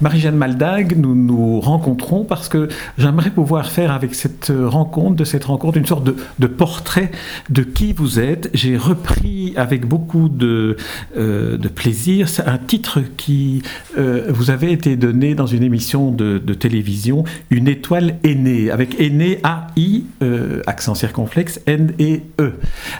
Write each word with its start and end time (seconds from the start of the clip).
Marie-Jeanne 0.00 0.36
Maldag, 0.36 0.96
nous 0.96 1.14
nous 1.14 1.60
rencontrons 1.60 2.24
parce 2.24 2.48
que 2.48 2.68
j'aimerais 2.96 3.30
pouvoir 3.30 3.70
faire 3.70 3.92
avec 3.92 4.14
cette 4.14 4.50
rencontre, 4.50 5.16
de 5.16 5.24
cette 5.24 5.44
rencontre, 5.44 5.76
une 5.76 5.86
sorte 5.86 6.04
de, 6.04 6.46
portrait 6.46 7.10
de 7.50 7.62
qui 7.62 7.92
vous 7.92 8.18
êtes. 8.18 8.50
J'ai 8.54 8.76
repris 8.76 9.52
avec 9.56 9.86
beaucoup 9.86 10.28
de, 10.28 10.76
euh, 11.16 11.58
plaisir 11.74 12.28
un 12.46 12.58
titre 12.58 13.00
qui 13.16 13.62
euh, 13.98 14.26
vous 14.28 14.50
avait 14.50 14.72
été 14.72 14.96
donné 14.96 15.34
dans 15.34 15.46
une 15.46 15.62
émission 15.62 16.10
de, 16.10 16.38
télévision, 16.54 17.24
Une 17.50 17.68
étoile 17.68 18.16
aînée, 18.24 18.70
avec 18.70 19.00
aînée 19.00 19.38
A-I, 19.44 20.04
euh, 20.22 20.62
accent 20.66 20.94
circonflexe, 20.94 21.60
N-E-E. 21.66 22.52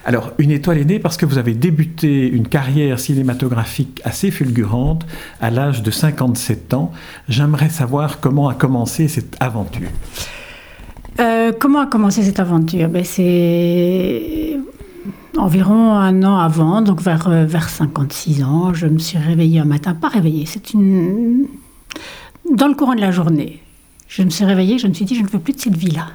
Alors, 0.05 0.32
une 0.38 0.51
étoile 0.51 0.78
aînée 0.78 0.98
parce 0.98 1.16
que 1.16 1.27
vous 1.27 1.38
avez 1.38 1.55
débuté 1.55 2.28
une 2.28 2.46
carrière 2.46 3.01
cinématographique 3.01 4.01
assez 4.05 4.30
fulgurante 4.30 5.05
à 5.41 5.51
l'âge 5.51 5.82
de 5.82 5.91
57 5.91 6.74
ans 6.74 6.89
J'aimerais 7.28 7.68
savoir 7.68 8.20
comment 8.20 8.48
a 8.48 8.54
commencé 8.54 9.08
cette 9.08 9.36
aventure. 9.40 9.88
Euh, 11.18 11.52
comment 11.58 11.80
a 11.80 11.86
commencé 11.86 12.22
cette 12.22 12.40
aventure? 12.40 12.88
Ben, 12.88 13.04
C'est 13.04 14.56
environ 15.36 15.94
un 15.94 16.22
an 16.22 16.38
avant, 16.38 16.82
donc 16.82 17.00
vers, 17.02 17.28
euh, 17.28 17.44
vers 17.46 17.68
56 17.68 18.42
ans, 18.42 18.74
je 18.74 18.86
me 18.86 18.98
suis 18.98 19.18
réveillée 19.18 19.60
un 19.60 19.64
matin, 19.64 19.94
pas 19.94 20.08
réveillée, 20.08 20.44
c'est 20.46 20.72
une... 20.72 21.46
Dans 22.52 22.68
le 22.68 22.74
courant 22.74 22.94
de 22.94 23.00
la 23.00 23.10
journée, 23.10 23.62
je 24.08 24.22
me 24.22 24.30
suis 24.30 24.44
réveillée, 24.44 24.78
je 24.78 24.86
me 24.86 24.92
suis 24.92 25.04
dit, 25.04 25.14
je 25.14 25.22
ne 25.22 25.28
veux 25.28 25.38
plus 25.38 25.54
de 25.54 25.60
cette 25.60 25.77
vie-là. 25.77 26.08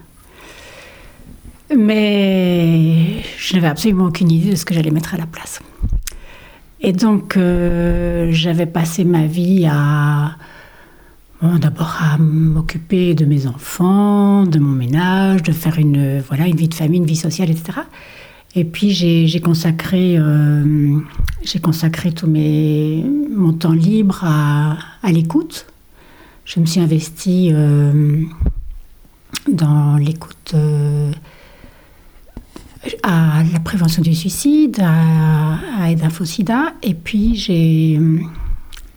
Mais 1.75 3.23
je 3.37 3.55
n'avais 3.55 3.67
absolument 3.67 4.05
aucune 4.05 4.31
idée 4.31 4.51
de 4.51 4.55
ce 4.55 4.65
que 4.65 4.73
j'allais 4.73 4.91
mettre 4.91 5.13
à 5.15 5.17
la 5.17 5.25
place. 5.25 5.59
Et 6.81 6.91
donc, 6.93 7.37
euh, 7.37 8.27
j'avais 8.31 8.67
passé 8.67 9.03
ma 9.03 9.25
vie 9.25 9.65
à 9.65 10.35
D'abord 11.59 11.97
à 12.01 12.17
m'occuper 12.17 13.13
de 13.13 13.25
mes 13.25 13.47
enfants, 13.47 14.45
de 14.45 14.59
mon 14.59 14.71
ménage, 14.71 15.43
de 15.43 15.51
faire 15.51 15.79
une, 15.79 16.19
voilà, 16.21 16.47
une 16.47 16.55
vie 16.55 16.67
de 16.67 16.73
famille, 16.73 16.99
une 16.99 17.05
vie 17.05 17.15
sociale, 17.15 17.49
etc. 17.49 17.81
Et 18.55 18.63
puis 18.63 18.91
j'ai 18.91 19.41
consacré, 19.41 20.15
euh, 20.17 20.97
consacré 21.61 22.13
tout 22.13 22.27
mon 22.27 23.51
temps 23.53 23.73
libre 23.73 24.23
à, 24.23 24.77
l'écoute. 25.11 25.67
Je 26.45 26.61
me 26.61 26.65
suis 26.65 26.79
investie 26.79 27.49
euh, 27.51 28.23
dans 29.51 29.97
l'écoute 29.97 30.53
euh, 30.53 31.11
à 33.03 33.43
la 33.51 33.59
prévention 33.59 34.01
du 34.01 34.15
suicide, 34.15 34.79
à, 34.81 35.57
à 35.81 35.91
Aide 35.91 36.03
Et 36.81 36.93
puis 36.93 37.35
j'ai 37.35 37.99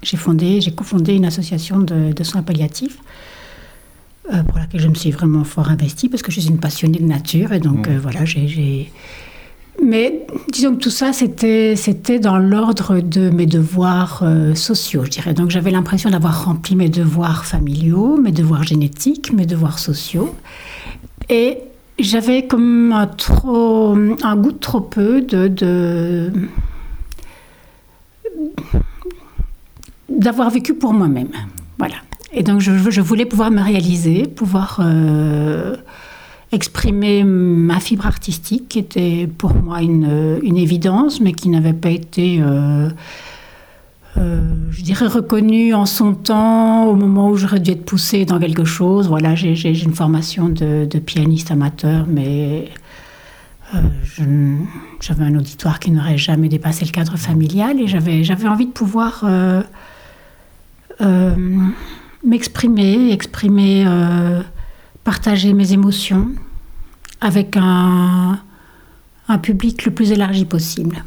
j'ai 0.02 0.16
fondé, 0.16 0.60
j'ai 0.60 0.72
cofondé 0.72 1.14
une 1.14 1.24
association 1.24 1.80
de, 1.80 2.22
soins 2.22 2.42
palliatifs 2.42 2.98
euh, 4.32 4.42
pour 4.42 4.58
laquelle 4.58 4.80
je 4.80 4.88
me 4.88 4.94
suis 4.94 5.10
vraiment 5.10 5.44
fort 5.44 5.68
investie 5.68 6.08
parce 6.08 6.22
que 6.22 6.30
je 6.30 6.40
suis 6.40 6.50
une 6.50 6.58
passionnée 6.58 6.98
de 6.98 7.06
nature 7.06 7.52
et 7.52 7.60
donc 7.60 7.88
mmh. 7.88 7.92
euh, 7.92 7.98
voilà, 8.00 8.24
j'ai. 8.24 8.92
Mais 9.84 10.26
disons 10.52 10.74
que 10.74 10.80
tout 10.80 10.90
ça, 10.90 11.12
c'était, 11.12 11.76
c'était 11.76 12.18
dans 12.18 12.36
l'ordre 12.36 12.98
de 12.98 13.30
mes 13.30 13.46
devoirs 13.46 14.20
euh, 14.22 14.56
sociaux, 14.56 15.04
je 15.04 15.10
dirais. 15.10 15.34
Donc 15.34 15.50
j'avais 15.50 15.70
l'impression 15.70 16.10
d'avoir 16.10 16.46
rempli 16.46 16.74
mes 16.74 16.88
devoirs 16.88 17.44
familiaux, 17.44 18.16
mes 18.16 18.32
devoirs 18.32 18.64
génétiques, 18.64 19.32
mes 19.32 19.46
devoirs 19.46 19.78
sociaux. 19.78 20.34
Et 21.28 21.58
j'avais 21.98 22.46
comme 22.48 22.92
un, 22.92 23.06
trop, 23.06 23.96
un 24.22 24.36
goût 24.36 24.52
de 24.52 24.58
trop 24.58 24.80
peu 24.80 25.20
de, 25.20 25.46
de 25.46 26.32
d'avoir 30.08 30.50
vécu 30.50 30.74
pour 30.74 30.92
moi-même. 30.92 31.28
Voilà. 31.78 31.96
Et 32.32 32.42
donc 32.42 32.60
je, 32.60 33.00
voulais 33.00 33.24
pouvoir 33.24 33.50
me 33.50 33.62
réaliser, 33.62 34.24
pouvoir 34.24 34.80
euh, 34.82 35.76
exprimer 36.52 37.24
ma 37.24 37.80
fibre 37.80 38.06
artistique, 38.06 38.68
qui 38.68 38.78
était 38.78 39.28
pour 39.38 39.54
moi 39.54 39.80
une, 39.80 40.56
évidence, 40.56 41.20
mais 41.20 41.32
qui 41.32 41.48
n'avait 41.48 41.72
pas 41.72 41.90
été, 41.90 42.40
euh, 42.42 42.90
euh, 44.18 44.40
je 44.70 44.82
dirais, 44.82 45.06
reconnue 45.06 45.72
en 45.72 45.86
son 45.86 46.12
temps, 46.12 46.84
au 46.84 46.96
moment 46.96 47.30
où 47.30 47.36
j'aurais 47.36 47.60
dû 47.60 47.70
être 47.70 47.84
poussée 47.84 48.26
dans 48.26 48.38
quelque 48.38 48.64
chose. 48.64 49.08
Voilà, 49.08 49.34
j'ai 49.34 49.82
une 49.82 49.94
formation 49.94 50.50
de, 50.50 50.98
pianiste 50.98 51.50
amateur, 51.50 52.04
mais 52.06 52.68
j'avais 55.00 55.24
un 55.24 55.34
auditoire 55.34 55.80
qui 55.80 55.90
n'aurait 55.90 56.18
jamais 56.18 56.48
dépassé 56.48 56.84
le 56.84 56.90
cadre 56.90 57.16
familial, 57.16 57.80
et 57.80 57.86
j'avais 57.86 58.48
envie 58.48 58.66
de 58.66 58.72
pouvoir 58.72 59.24
m'exprimer, 62.24 63.12
exprimer, 63.12 63.84
euh, 63.86 64.42
partager 65.04 65.52
mes 65.52 65.72
émotions 65.72 66.28
avec 67.20 67.56
un, 67.56 68.40
public 69.42 69.84
le 69.84 69.92
plus 69.92 70.12
élargi 70.12 70.46
possible. 70.46 71.04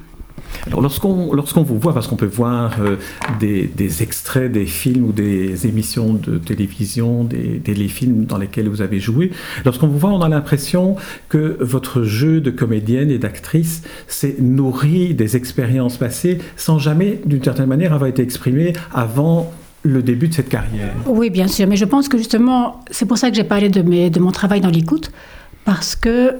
Lorsqu'on 0.69 1.34
lorsqu'on 1.34 1.63
vous 1.63 1.79
voit, 1.79 1.94
parce 1.94 2.07
qu'on 2.07 2.18
peut 2.18 2.25
voir 2.25 2.75
euh, 2.81 2.97
des, 3.40 3.66
des, 3.66 4.03
extraits 4.03 4.52
des 4.52 4.66
films 4.66 5.06
ou 5.06 5.12
des 5.12 5.66
émissions 5.66 6.13
de 6.13 6.38
télévision, 6.38 7.23
des, 7.23 7.58
des 7.59 7.88
films 7.88 8.25
dans 8.25 8.38
lesquels 8.38 8.68
vous 8.69 8.81
avez 8.81 9.00
joué, 9.00 9.31
lorsqu'on 9.66 9.88
vous 9.88 9.97
voit, 9.97 10.12
on 10.12 10.22
a 10.22 10.29
l'impression 10.29 10.97
que 11.29 11.58
votre 11.62 12.03
jeu 12.03 12.41
de 12.41 12.52
comédienne 12.52 13.09
et 13.09 13.18
d'actrice 13.18 13.81
s'est 14.08 14.35
nourri 14.40 15.16
des 15.16 15.35
expériences 15.35 15.97
passées 15.97 16.40
sans 16.58 16.78
jamais, 16.78 17.22
d'une 17.25 17.44
certaine 17.44 17.68
manière, 17.68 17.94
avoir 17.94 18.09
été 18.09 18.22
exprimé 18.22 18.73
avant 18.94 19.52
le 19.84 20.03
début 20.03 20.28
de 20.28 20.34
cette 20.34 20.50
carrière. 20.50 20.94
Oui, 21.08 21.30
bien 21.30 21.47
sûr, 21.47 21.68
mais 21.68 21.75
je 21.75 21.86
pense 21.86 22.08
que 22.08 22.18
justement, 22.18 22.84
c'est 22.92 23.06
pour 23.06 23.18
ça 23.18 23.30
que 23.30 23.36
j'ai 23.36 23.44
parlé 23.44 23.69
de, 23.69 23.81
mes, 23.81 24.09
de 24.09 24.19
mon 24.19 24.31
travail 24.31 24.62
dans 24.62 24.69
l'écoute, 24.69 25.12
parce 25.66 25.96
que 25.96 26.36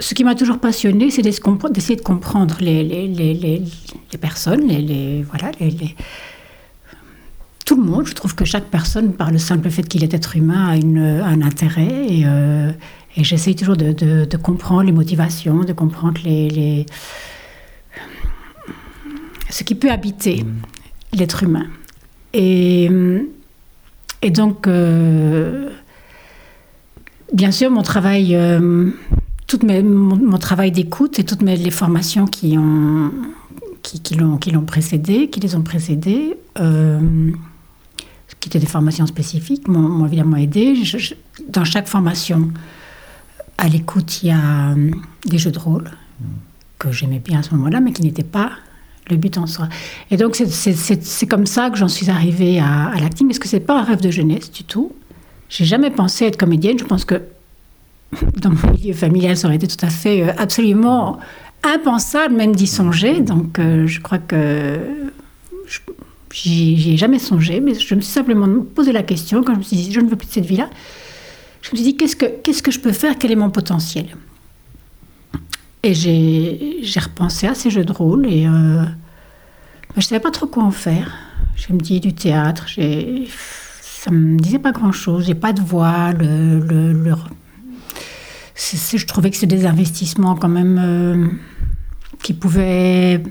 ce 0.00 0.14
qui 0.14 0.24
m'a 0.24 0.34
toujours 0.34 0.58
passionné, 0.58 1.10
c'est 1.10 1.22
d'essayer 1.22 1.96
de 1.96 2.02
comprendre 2.02 2.56
les, 2.60 2.82
les, 2.82 3.06
les, 3.06 3.34
les 3.34 4.18
personnes, 4.18 4.66
les, 4.66 5.22
voilà, 5.22 5.52
tout 7.64 7.76
le 7.76 7.82
monde. 7.88 8.06
Je 8.06 8.14
trouve 8.14 8.34
que 8.34 8.44
chaque 8.44 8.64
personne, 8.64 9.12
par 9.12 9.30
le 9.30 9.38
simple 9.38 9.70
fait 9.70 9.82
qu'il 9.84 10.02
est 10.02 10.12
être 10.12 10.36
humain, 10.36 10.68
a 10.70 10.76
une, 10.76 10.98
un 10.98 11.42
intérêt. 11.42 12.06
Et, 12.08 12.22
euh, 12.26 12.72
et 13.16 13.24
j'essaye 13.24 13.54
toujours 13.54 13.76
de, 13.76 13.92
de, 13.92 14.36
comprendre 14.36 14.82
les 14.82 14.92
motivations, 14.92 15.60
de 15.64 15.72
comprendre 15.72 16.20
les, 16.24 16.86
ce 19.50 19.62
qui 19.64 19.74
peut 19.74 19.90
habiter 19.90 20.42
mm. 20.42 21.18
l'être 21.18 21.42
humain. 21.42 21.66
Et, 22.34 22.88
donc, 24.30 24.66
euh, 24.66 25.70
bien 27.32 27.50
sûr, 27.50 27.70
mon 27.70 27.82
travail, 27.82 28.34
euh, 28.34 28.90
mon, 29.62 30.38
travail 30.38 30.72
d'écoute 30.72 31.18
et 31.18 31.24
toutes 31.24 31.42
les 31.42 31.70
formations 31.70 32.26
qui, 32.26 32.56
ont, 32.56 33.12
qui, 33.82 34.14
l'ont, 34.14 34.38
qui 34.38 34.50
l'ont 34.50 34.64
précédé, 34.64 35.28
qui 35.28 35.40
les 35.40 35.54
ont 35.54 35.62
précédées, 35.62 36.36
euh, 36.58 37.30
qui 38.40 38.48
étaient 38.48 38.58
des 38.58 38.66
formations 38.66 39.06
spécifiques, 39.06 39.68
m'ont, 39.68 40.06
évidemment 40.06 40.36
aidé. 40.36 40.74
dans 41.48 41.64
chaque 41.64 41.88
formation, 41.88 42.50
à 43.58 43.68
l'écoute, 43.68 44.22
il 44.22 44.28
y 44.28 44.32
a 44.32 44.74
des 45.26 45.38
jeux 45.38 45.52
de 45.52 45.58
rôle 45.58 45.90
que 46.78 46.90
j'aimais 46.90 47.20
bien 47.20 47.40
à 47.40 47.42
ce 47.42 47.54
moment-là, 47.54 47.80
mais 47.80 47.92
qui 47.92 48.02
n'étaient 48.02 48.24
pas 48.24 48.50
le 49.10 49.16
but 49.16 49.36
en 49.38 49.46
soi. 49.46 49.68
Et 50.10 50.16
donc, 50.16 50.36
c'est 50.36 51.26
comme 51.26 51.46
ça 51.46 51.70
que 51.70 51.76
j'en 51.76 51.88
suis 51.88 52.10
arrivée 52.10 52.60
à, 52.60 52.88
à 52.88 52.98
l'acting, 53.00 53.26
parce 53.26 53.38
que 53.38 53.48
c'est 53.48 53.60
pas 53.60 53.78
un 53.78 53.82
rêve 53.82 54.00
de 54.00 54.10
jeunesse 54.10 54.50
du 54.50 54.64
tout. 54.64 54.92
J'ai 55.48 55.64
jamais 55.64 55.90
pensé 55.90 56.24
être 56.24 56.36
comédienne. 56.38 56.78
Je 56.78 56.84
pense 56.84 57.04
que 57.04 57.20
dans 58.40 58.50
mon 58.50 58.72
milieu 58.72 58.94
familial, 58.94 59.36
ça 59.36 59.48
aurait 59.48 59.56
été 59.56 59.66
tout 59.66 59.84
à 59.84 59.90
fait, 59.90 60.22
euh, 60.22 60.32
absolument 60.38 61.18
impensable 61.62 62.34
même 62.34 62.54
d'y 62.54 62.66
songer. 62.66 63.20
Donc, 63.20 63.58
euh, 63.58 63.86
je 63.86 64.00
crois 64.00 64.18
que 64.18 64.78
j'y 66.32 66.94
ai 66.94 66.96
jamais 66.96 67.18
songé, 67.18 67.60
mais 67.60 67.74
je 67.74 67.94
me 67.94 68.00
suis 68.00 68.12
simplement 68.12 68.48
posé 68.74 68.92
la 68.92 69.02
question 69.02 69.42
quand 69.42 69.54
je 69.54 69.58
me 69.58 69.62
suis 69.62 69.76
dit, 69.76 69.92
je 69.92 70.00
ne 70.00 70.08
veux 70.08 70.16
plus 70.16 70.28
de 70.28 70.32
cette 70.32 70.46
vie-là. 70.46 70.70
Je 71.60 71.70
me 71.70 71.76
suis 71.76 71.84
dit, 71.84 71.96
qu'est-ce 71.96 72.16
que, 72.16 72.26
qu'est-ce 72.26 72.62
que 72.62 72.70
je 72.70 72.80
peux 72.80 72.92
faire? 72.92 73.16
Quel 73.18 73.30
est 73.30 73.36
mon 73.36 73.50
potentiel? 73.50 74.06
Et 75.82 75.94
j'ai 75.94 77.00
repensé 77.00 77.46
à 77.48 77.54
ces 77.54 77.70
jeux 77.70 77.84
de 77.84 77.92
rôle 77.92 78.26
et 78.26 78.46
euh, 78.46 78.84
je 79.94 79.96
ne 79.96 80.02
savais 80.02 80.20
pas 80.20 80.30
trop 80.30 80.46
quoi 80.46 80.62
en 80.62 80.70
faire. 80.70 81.12
Je 81.56 81.72
me 81.72 81.78
dis 81.78 81.98
du 82.00 82.14
théâtre, 82.14 82.66
ça 83.80 84.10
ne 84.10 84.16
me 84.16 84.38
disait 84.38 84.60
pas 84.60 84.72
grand-chose. 84.72 85.26
J'ai 85.26 85.34
pas 85.34 85.52
de 85.52 85.60
voix. 85.60 86.12
Je 88.54 89.06
trouvais 89.06 89.30
que 89.30 89.36
c'était 89.36 89.56
des 89.56 89.66
investissements 89.66 90.36
quand 90.36 90.48
même 90.48 90.78
euh, 90.80 91.26
qui, 92.22 92.32
pouvaient, 92.32 93.22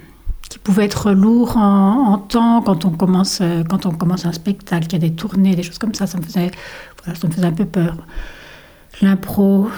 qui 0.49 0.59
pouvaient 0.59 0.85
être 0.85 1.11
lourds 1.13 1.55
en, 1.55 2.17
temps 2.17 2.61
quand 2.61 2.83
on, 2.83 2.91
commence, 2.91 3.41
quand 3.69 3.85
on 3.85 3.91
commence 3.91 4.25
un 4.25 4.33
spectacle, 4.33 4.87
qu'il 4.87 5.01
y 5.01 5.05
a 5.05 5.09
des 5.09 5.15
tournées, 5.15 5.55
des 5.55 5.63
choses 5.63 5.79
comme 5.79 5.93
ça. 5.93 6.05
Ça 6.05 6.17
me 6.17 6.23
faisait, 6.23 6.51
ça 7.05 7.27
me 7.27 7.31
faisait 7.31 7.47
un 7.47 7.53
peu 7.53 7.65
peur. 7.65 7.95
L'impro, 9.01 9.69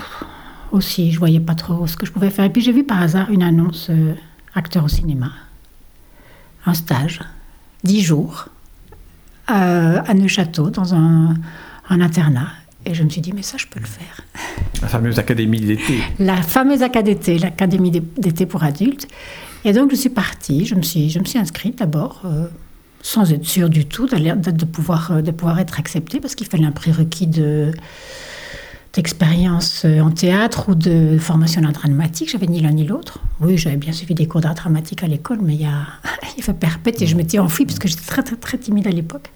aussi. 0.74 1.12
Je 1.12 1.20
voyais 1.20 1.40
pas 1.40 1.56
trop 1.56 1.88
ce 1.88 1.96
que 1.96 2.06
je 2.06 2.12
pouvais 2.12 2.30
faire. 2.30 2.46
Et 2.46 2.50
puis 2.50 2.62
j'ai 2.62 2.74
vu 2.74 2.84
par 2.84 3.02
hasard 3.02 3.32
une 3.32 3.44
annonce 3.44 3.88
euh, 3.90 4.14
acteur 4.56 4.84
au 4.84 4.88
cinéma, 4.88 5.32
un 6.66 6.74
stage, 6.74 7.22
dix 7.84 8.02
jours, 8.02 8.50
euh, 9.50 10.02
à 10.06 10.14
Neuchâteau, 10.14 10.70
dans 10.70 10.94
un, 10.94 11.36
un 11.90 12.02
internat. 12.02 12.48
Et 12.86 12.94
je 12.94 13.04
me 13.04 13.10
suis 13.10 13.22
dit, 13.22 13.32
mais 13.34 13.44
ça, 13.44 13.58
je 13.58 13.66
peux 13.68 13.80
le 13.80 13.86
faire. 13.86 14.22
La 14.82 14.90
fameuse 14.90 15.18
académie 15.18 15.62
d'été. 15.62 16.00
La 16.20 16.42
fameuse 16.42 16.82
académie, 16.84 17.40
l'académie 17.40 17.92
d'été 17.92 18.46
pour 18.46 18.64
adultes. 18.64 19.08
Et 19.64 19.72
donc, 19.72 19.92
je 19.92 19.96
suis 19.96 20.10
partie, 20.10 20.66
je 20.66 20.76
me 20.76 20.82
suis, 20.82 21.10
je 21.10 21.20
me 21.20 21.24
suis 21.24 21.40
inscrite 21.40 21.80
d'abord, 21.80 22.22
euh, 22.26 22.48
sans 23.02 23.32
être 23.32 23.46
sûre 23.46 23.70
du 23.70 23.86
tout 23.86 24.08
de, 24.08 24.52
de, 24.52 24.66
pouvoir, 24.66 25.24
de 25.24 25.32
pouvoir 25.32 25.60
être 25.60 25.80
acceptée, 25.80 26.20
parce 26.20 26.36
qu'il 26.36 26.48
fallait 26.48 26.66
un 26.66 26.72
prérequis 26.72 27.28
de 27.28 27.72
d'expérience 28.94 29.84
euh, 29.86 30.02
en 30.02 30.12
théâtre 30.12 30.70
ou 30.70 30.76
de 30.76 31.18
formation 31.18 31.64
en 31.64 31.72
dramatique. 31.72 32.30
J'avais 32.30 32.48
ni 32.48 32.62
l'un 32.62 32.72
ni 32.72 32.86
l'autre. 32.86 33.20
Oui, 33.42 33.58
j'avais 33.58 33.78
bien 33.78 33.92
suivi 33.92 34.14
des 34.14 34.28
cours 34.28 34.42
d'art 34.42 34.54
dramatique 34.54 35.04
à 35.04 35.08
l'école, 35.08 35.40
mais 35.42 35.56
il 35.56 35.62
y 35.62 35.66
a, 35.66 35.88
il 36.38 36.44
fait 36.44 36.54
perpète 36.54 37.02
et 37.02 37.08
je 37.08 37.16
m'étais 37.16 37.40
enfuie 37.40 37.66
parce 37.66 37.80
que 37.80 37.88
j'étais 37.88 38.06
très, 38.06 38.24
très, 38.24 38.36
très 38.36 38.58
timide 38.58 38.88
à 38.88 38.92
l'époque. 38.92 39.32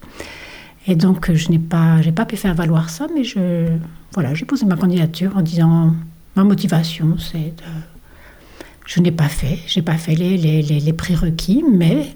Et 0.86 0.96
donc, 0.96 1.32
je 1.32 1.50
n'ai 1.50 1.58
pas, 1.58 2.00
j'ai 2.00 2.12
pas 2.12 2.24
pu 2.24 2.36
faire 2.36 2.54
valoir 2.54 2.88
ça, 2.88 3.08
mais 3.14 3.24
je, 3.24 3.66
voilà, 4.14 4.32
j'ai 4.32 4.46
posé 4.46 4.64
ma 4.64 4.76
candidature 4.76 5.36
en 5.36 5.42
disant 5.42 5.92
ma 6.34 6.44
motivation, 6.44 7.16
c'est 7.18 7.56
de 7.56 7.64
je 8.88 9.00
n'ai 9.00 9.12
pas 9.12 9.28
fait, 9.28 9.58
j'ai 9.66 9.82
pas 9.82 9.98
fait 9.98 10.14
les, 10.14 10.38
les, 10.38 10.62
les, 10.62 10.92
prérequis, 10.94 11.62
mais 11.70 12.06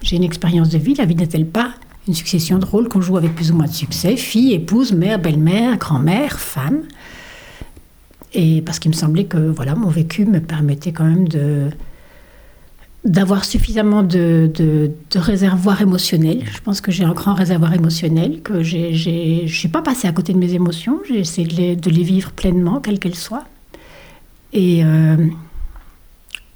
j'ai 0.00 0.16
une 0.16 0.24
expérience 0.24 0.70
de 0.70 0.78
vie. 0.78 0.94
La 0.94 1.04
vie 1.04 1.14
n'est-elle 1.14 1.46
pas 1.46 1.74
une 2.08 2.14
succession 2.14 2.58
de 2.58 2.64
rôles 2.64 2.88
qu'on 2.88 3.00
joue 3.00 3.16
avec 3.16 3.34
plus 3.34 3.52
ou 3.52 3.54
moins 3.54 3.66
de 3.66 3.72
succès 3.72 4.16
Fille, 4.16 4.54
épouse, 4.54 4.92
mère, 4.92 5.18
belle-mère, 5.18 5.76
grand-mère, 5.76 6.40
femme. 6.40 6.82
Et 8.34 8.62
parce 8.62 8.78
qu'il 8.78 8.90
me 8.90 8.96
semblait 8.96 9.24
que 9.24 9.38
voilà, 9.38 9.74
mon 9.74 9.88
vécu 9.88 10.24
me 10.24 10.40
permettait 10.40 10.92
quand 10.92 11.04
même 11.04 11.28
de 11.28 11.68
d'avoir 13.04 13.44
suffisamment 13.44 14.02
de, 14.02 14.50
de, 14.52 14.90
de, 15.10 15.18
réservoir 15.18 15.80
émotionnel. 15.80 16.44
Je 16.52 16.60
pense 16.60 16.80
que 16.80 16.90
j'ai 16.90 17.04
un 17.04 17.12
grand 17.12 17.32
réservoir 17.32 17.72
émotionnel, 17.72 18.42
que 18.42 18.62
je 18.62 19.42
ne 19.42 19.46
suis 19.46 19.68
pas 19.68 19.82
passée 19.82 20.08
à 20.08 20.12
côté 20.12 20.32
de 20.32 20.38
mes 20.38 20.52
émotions, 20.52 20.98
j'ai 21.08 21.20
essayé 21.20 21.46
de 21.46 21.54
les, 21.54 21.76
de 21.76 21.90
les, 21.90 22.02
vivre 22.02 22.32
pleinement, 22.32 22.80
quelles 22.80 22.98
qu'elles 22.98 23.14
soient. 23.14 23.44
Et, 24.52 24.84
euh, 24.84 25.16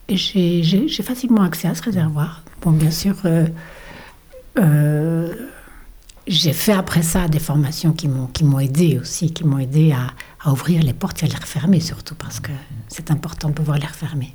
j'ai 0.09 1.03
facilement 1.03 1.43
accès 1.43 1.69
à 1.69 1.75
ce 1.75 1.83
réservoir. 1.83 2.43
Bon, 2.61 2.73
bien 2.73 2.91
sûr, 2.91 3.15
euh, 3.25 3.47
euh, 4.59 5.33
j'ai 6.27 6.53
fait 6.53 6.73
après 6.73 7.03
ça 7.03 7.29
des 7.29 7.39
formations 7.39 7.93
qui 7.93 8.09
m'ont 8.09 8.61
aidé 8.61 8.99
aussi, 9.01 9.33
qui 9.33 9.45
m'ont 9.45 9.59
aidé 9.59 9.93
à, 9.93 10.13
à, 10.45 10.53
ouvrir 10.53 10.83
les 10.83 10.93
portes 10.93 11.23
et 11.23 11.27
à 11.27 11.29
les 11.29 11.37
refermer 11.37 11.81
surtout, 11.81 12.15
parce 12.15 12.41
que 12.41 12.53
c'est 12.89 13.11
important 13.11 13.49
de 13.49 13.55
pouvoir 13.55 13.79
les 13.79 13.87
refermer. 13.87 14.33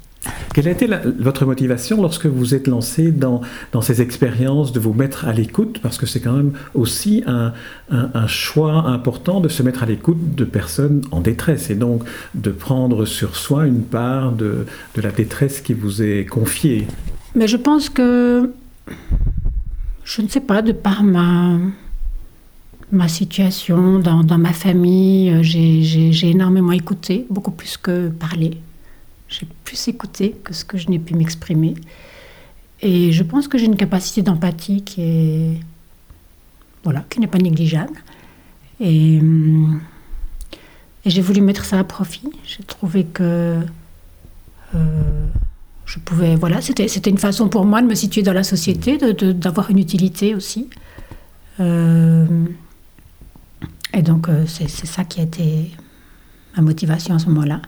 Quelle 0.53 0.67
a 0.67 0.71
été 0.71 0.89
votre 1.19 1.45
motivation 1.45 2.01
lorsque 2.01 2.25
vous 2.25 2.55
êtes 2.55 2.67
lancé 2.67 3.11
dans, 3.11 3.41
dans 3.71 3.81
ces 3.81 4.01
expériences 4.01 4.71
de 4.71 4.79
vous 4.79 4.93
mettre 4.93 5.25
à 5.25 5.33
l'écoute? 5.33 5.79
Parce 5.81 5.97
que 5.97 6.05
c'est 6.05 6.19
quand 6.19 6.33
même 6.33 6.53
aussi 6.73 7.23
un, 7.27 7.53
un, 7.91 8.27
choix 8.27 8.87
important 8.87 9.39
de 9.39 9.47
se 9.47 9.63
mettre 9.63 9.83
à 9.83 9.85
l'écoute 9.85 10.35
de 10.35 10.43
personnes 10.43 11.03
en 11.11 11.21
détresse 11.21 11.69
et 11.69 11.75
donc 11.75 12.03
de 12.33 12.51
prendre 12.51 13.05
sur 13.05 13.35
soi 13.35 13.67
une 13.67 13.83
part 13.83 14.31
de, 14.31 14.65
de 14.95 15.01
la 15.01 15.11
détresse 15.11 15.61
qui 15.61 15.73
vous 15.73 16.01
est 16.01 16.25
confiée. 16.25 16.87
Mais 17.35 17.47
je 17.47 17.57
pense 17.57 17.89
que, 17.89 18.51
je 20.07 20.21
ne 20.21 20.29
sais 20.29 20.39
pas, 20.39 20.61
de 20.61 20.71
par 20.71 21.03
ma, 21.03 21.59
ma 22.93 23.09
situation 23.09 23.99
dans, 23.99 24.23
dans 24.23 24.37
ma 24.37 24.53
famille, 24.53 25.29
euh, 25.29 25.43
j'ai 25.43 26.29
énormément 26.29 26.71
écouté, 26.71 27.25
beaucoup 27.29 27.51
plus 27.51 27.75
que 27.75 28.07
parlé. 28.07 28.57
J'ai 29.27 29.45
plus 29.65 29.89
écouté 29.89 30.33
que 30.45 30.53
ce 30.53 30.63
que 30.63 30.77
je 30.77 30.89
n'ai 30.89 30.97
pu 30.97 31.13
m'exprimer. 31.13 31.73
Et 32.81 33.11
je 33.11 33.23
pense 33.23 33.49
que 33.49 33.57
j'ai 33.57 33.65
une 33.65 33.75
capacité 33.75 34.21
d'empathie 34.21 34.81
qui 34.83 35.01
est 35.01 35.59
voilà, 36.85 37.03
qui 37.09 37.19
n'est 37.19 37.27
pas 37.27 37.39
négligeable. 37.39 38.01
Et, 38.79 39.19
j'ai 41.05 41.21
voulu 41.21 41.41
mettre 41.41 41.65
ça 41.65 41.79
à 41.79 41.83
profit. 41.83 42.29
J'ai 42.45 42.63
trouvé 42.63 43.03
que 43.05 43.61
euh, 44.75 45.27
je 45.87 45.99
pouvais, 45.99 46.35
voilà, 46.35 46.61
c'était, 46.61 46.87
c'était 46.87 47.09
une 47.09 47.17
façon 47.17 47.47
pour 47.47 47.65
moi 47.65 47.81
de 47.81 47.87
me 47.87 47.95
situer 47.95 48.21
dans 48.21 48.33
la 48.33 48.43
société, 48.43 48.97
de, 48.97 49.31
d'avoir 49.31 49.71
une 49.71 49.79
utilité 49.79 50.35
aussi. 50.35 50.69
Euh, 51.59 52.25
et 53.93 54.01
donc 54.01 54.27
euh, 54.27 54.43
c'est, 54.45 54.69
c'est 54.69 54.85
ça 54.85 55.05
qui 55.05 55.21
a 55.21 55.23
été 55.23 55.71
ma 56.55 56.61
motivation 56.61 57.15
à 57.15 57.19
ce 57.19 57.27
moment-là. 57.27 57.61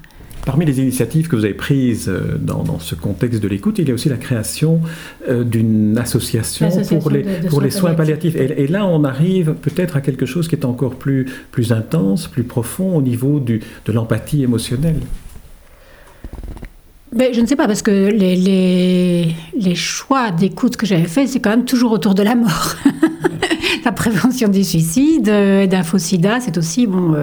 Parmi 0.46 0.66
les 0.66 0.80
initiatives 0.80 1.28
que 1.28 1.36
vous 1.36 1.46
avez 1.46 1.54
prises 1.54 2.10
euh, 2.10 2.38
dans, 2.38 2.80
ce 2.80 2.96
contexte 2.96 3.42
de 3.42 3.48
l'écoute, 3.48 3.80
il 3.80 3.88
y 3.88 3.92
a 3.92 3.94
aussi 3.94 4.10
la 4.10 4.18
création 4.18 4.82
euh, 5.30 5.44
d'une 5.44 5.98
association, 5.98 6.70
pour 7.00 7.12
les, 7.12 7.24
pour 7.50 7.62
les 7.62 7.72
soins 7.72 7.94
palliatifs. 7.94 8.36
Et, 8.36 8.68
là, 8.68 8.86
on 8.86 9.04
arrive 9.06 9.54
peut-être 9.54 9.96
à 9.96 10.02
quelque 10.02 10.26
chose 10.26 10.48
qui 10.48 10.56
est 10.56 10.66
encore 10.66 10.96
plus, 10.96 11.26
plus 11.52 11.72
intense, 11.72 12.28
plus 12.28 12.44
profond 12.44 12.96
au 12.96 13.02
niveau 13.02 13.40
du, 13.40 13.62
de 13.86 13.92
l'empathie 13.92 14.44
émotionnelle. 14.44 15.00
Ben, 17.12 17.34
je 17.34 17.42
ne 17.42 17.48
sais 17.48 17.56
pas, 17.56 17.66
parce 17.66 17.82
que 17.82 17.92
les, 17.92 19.36
les, 19.56 19.76
choix 19.76 20.30
d'écoute 20.30 20.78
que 20.78 20.86
j'avais 20.86 21.08
faits, 21.08 21.30
c'est 21.30 21.40
quand 21.40 21.50
même 21.50 21.66
toujours 21.66 21.92
autour 21.92 22.14
de 22.14 22.22
la 22.22 22.36
mort. 22.36 22.76
la 23.86 23.92
prévention 23.92 24.48
des 24.48 24.64
suicides, 24.64 25.30
euh, 25.30 25.66
d'info-sida, 25.66 26.40
c'est 26.40 26.58
aussi, 26.58 26.86
bon, 26.86 27.16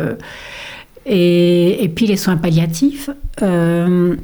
et, 1.08 1.90
puis 1.94 2.06
les 2.06 2.16
soins 2.16 2.36
palliatifs, 2.36 3.10
euh, 3.42 4.16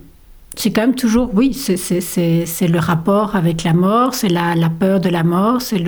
c'est 0.57 0.73
quand 0.73 0.83
même 0.83 0.95
toujours, 0.95 1.31
oui, 1.33 1.55
c'est 1.55 2.69
le 2.69 2.79
rapport 2.79 3.37
avec 3.37 3.63
la 3.63 3.73
mort, 3.73 4.15
c'est 4.15 4.29
la, 4.29 4.55
peur 4.69 5.01
de 5.01 5.09
la 5.09 5.23
mort, 5.23 5.63
c'est 5.63 5.83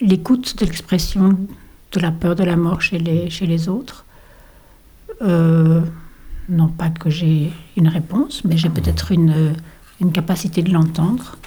l'écoute 0.00 0.58
de 0.58 0.66
l'expression 0.66 1.38
de 1.92 2.00
la 2.00 2.10
peur 2.10 2.36
de 2.36 2.44
la 2.44 2.56
mort 2.56 2.82
chez 2.82 2.98
les, 2.98 3.30
chez 3.30 3.46
les 3.46 3.68
autres. 3.68 4.04
Non 6.52 6.68
pas 6.68 6.90
que 6.90 7.10
j'ai 7.10 7.50
une 7.76 7.88
réponse, 7.88 8.44
mais 8.44 8.56
j'ai 8.56 8.68
peut-être 8.68 9.10
une, 9.10 9.54
une 10.00 10.12
capacité 10.12 10.62
de 10.62 10.70
l'entendre 10.70 11.38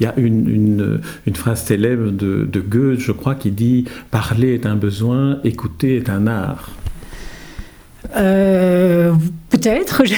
il 0.00 0.04
y 0.04 0.06
a 0.06 0.14
une, 0.16 1.00
une, 1.26 1.34
phrase 1.34 1.62
célèbre 1.62 2.10
de, 2.10 2.48
de, 2.50 2.60
Goethe, 2.60 3.00
je 3.00 3.12
crois, 3.12 3.34
qui 3.34 3.50
dit 3.50 3.84
Parler 4.10 4.54
est 4.54 4.66
un 4.66 4.76
besoin, 4.76 5.38
écouter 5.44 5.96
est 5.96 6.10
un 6.10 6.26
art. 6.26 6.70
Euh, 8.16 9.12
peut-être. 9.50 10.02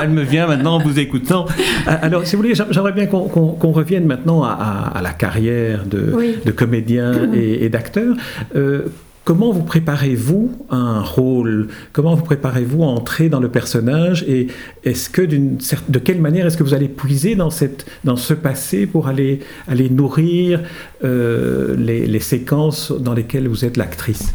Elle 0.00 0.10
me 0.10 0.22
vient 0.22 0.46
maintenant 0.46 0.76
en 0.76 0.78
vous 0.78 0.98
écoutant. 0.98 1.46
Euh, 1.88 1.96
alors, 2.02 2.26
si 2.26 2.36
vous 2.36 2.42
voulez, 2.42 2.54
j'aimerais 2.54 2.92
bien 2.92 3.06
qu'on 3.06 3.72
revienne 3.72 4.06
maintenant 4.06 4.42
à, 4.42 5.00
la 5.02 5.12
carrière 5.12 5.84
de, 5.84 6.14
de 6.44 6.50
comédien 6.50 7.32
et, 7.32 7.64
et 7.64 7.68
d'acteur. 7.68 8.16
Euh, 8.54 8.86
Comment 9.26 9.50
vous 9.50 9.64
préparez-vous 9.64 10.52
à 10.70 10.76
un 10.76 11.00
rôle? 11.02 11.66
Comment 11.92 12.14
vous 12.14 12.22
préparez-vous 12.22 12.84
à 12.84 12.86
entrer 12.86 13.28
dans 13.28 13.40
le 13.40 13.48
personnage? 13.48 14.22
Et 14.28 14.46
est-ce 14.84 15.10
que 15.10 15.20
de 15.20 15.98
quelle 15.98 16.20
manière 16.20 16.46
est-ce 16.46 16.56
que 16.56 16.62
vous 16.62 16.74
allez 16.74 16.86
puiser 16.86 17.34
dans, 17.34 17.50
cette, 17.50 17.86
dans 18.04 18.14
ce 18.14 18.34
passé 18.34 18.86
pour 18.86 19.08
aller, 19.08 19.40
aller 19.66 19.90
nourrir 19.90 20.60
euh, 21.02 21.74
les, 21.76 22.20
séquences 22.20 22.92
dans 22.92 23.14
lesquelles 23.14 23.48
vous 23.48 23.64
êtes 23.64 23.76
l'actrice? 23.76 24.32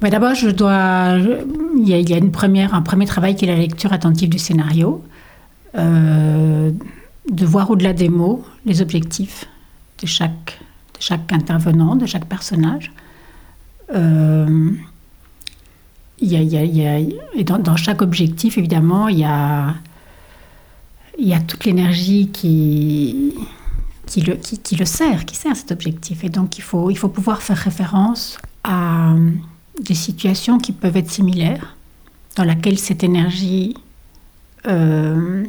D'abord, 0.00 0.34
je 0.34 0.48
dois. 0.48 1.18
Il 1.76 1.86
y 1.86 2.14
a, 2.14 2.16
une 2.16 2.32
première, 2.32 2.72
un 2.72 2.80
premier 2.80 3.04
travail 3.04 3.36
qui 3.36 3.44
est 3.44 3.48
la 3.48 3.56
lecture 3.56 3.92
attentive 3.92 4.30
du 4.30 4.38
scénario, 4.38 5.04
euh, 5.76 6.70
de 7.30 7.44
voir 7.44 7.70
au-delà 7.70 7.92
des 7.92 8.08
mots 8.08 8.42
les 8.64 8.80
objectifs 8.80 9.44
de 10.00 10.06
chaque, 10.06 10.58
de 10.94 11.00
chaque 11.02 11.30
intervenant, 11.34 11.96
de 11.96 12.06
chaque 12.06 12.24
personnage. 12.24 12.90
Euh, 13.94 14.72
a, 16.20 16.24
y 16.24 16.86
a, 16.86 16.98
et 16.98 17.44
dans, 17.44 17.76
chaque 17.76 18.02
objectif, 18.02 18.58
évidemment, 18.58 19.08
il 19.08 19.18
y 19.18 19.24
a, 19.24 19.74
y 21.18 21.34
a 21.34 21.40
toute 21.40 21.64
l'énergie 21.64 22.30
qui, 22.30 23.34
qui, 24.06 24.22
le, 24.22 24.34
qui, 24.36 24.76
le 24.76 24.84
sert, 24.84 25.24
qui 25.24 25.36
sert 25.36 25.56
cet 25.56 25.72
objectif. 25.72 26.24
Et 26.24 26.28
donc, 26.28 26.58
il 26.58 26.62
faut, 26.62 26.90
il 26.90 26.96
faut 26.96 27.08
pouvoir 27.08 27.42
faire 27.42 27.58
référence 27.58 28.38
à 28.64 29.14
des 29.80 29.94
situations 29.94 30.58
qui 30.58 30.72
peuvent 30.72 30.96
être 30.96 31.10
similaires, 31.10 31.76
dans 32.36 32.44
laquelle 32.44 32.78
cette 32.78 33.04
énergie 33.04 33.74
euh, 34.66 35.44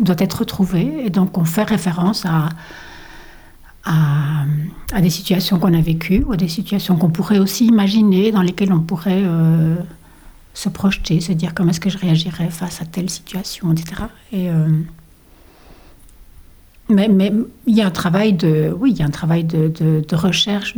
doit 0.00 0.16
être 0.18 0.40
retrouvée. 0.40 1.04
Et 1.04 1.10
donc, 1.10 1.36
on 1.36 1.44
fait 1.44 1.64
référence 1.64 2.24
à, 2.26 2.48
à, 3.84 4.44
des 5.00 5.10
situations 5.10 5.58
qu'on 5.58 5.74
a 5.74 5.80
vécues 5.80 6.22
ou 6.24 6.32
à 6.32 6.36
des 6.36 6.48
situations 6.48 6.96
qu'on 6.96 7.10
pourrait 7.10 7.38
aussi 7.38 7.66
imaginer, 7.66 8.32
dans 8.32 8.42
lesquelles 8.42 8.72
on 8.72 8.80
pourrait 8.80 9.22
euh, 9.24 9.76
se 10.54 10.68
projeter, 10.68 11.20
se 11.20 11.32
dire 11.32 11.54
comment 11.54 11.70
est-ce 11.70 11.80
que 11.80 11.90
je 11.90 11.98
réagirais 11.98 12.50
face 12.50 12.80
à 12.80 12.86
telle 12.86 13.10
situation, 13.10 13.72
etc. 13.72 14.02
Et, 14.32 14.48
euh, 14.50 14.68
mais, 16.88 17.32
il 17.66 17.74
y 17.74 17.82
a 17.82 17.86
un 17.86 17.90
travail 17.90 18.32
de, 18.32 18.74
oui, 18.78 18.92
il 18.92 18.98
y 18.98 19.02
a 19.02 19.06
un 19.06 19.10
travail 19.10 19.44
de, 19.44 19.68
de, 19.68 20.04
de 20.06 20.16
recherche 20.16 20.76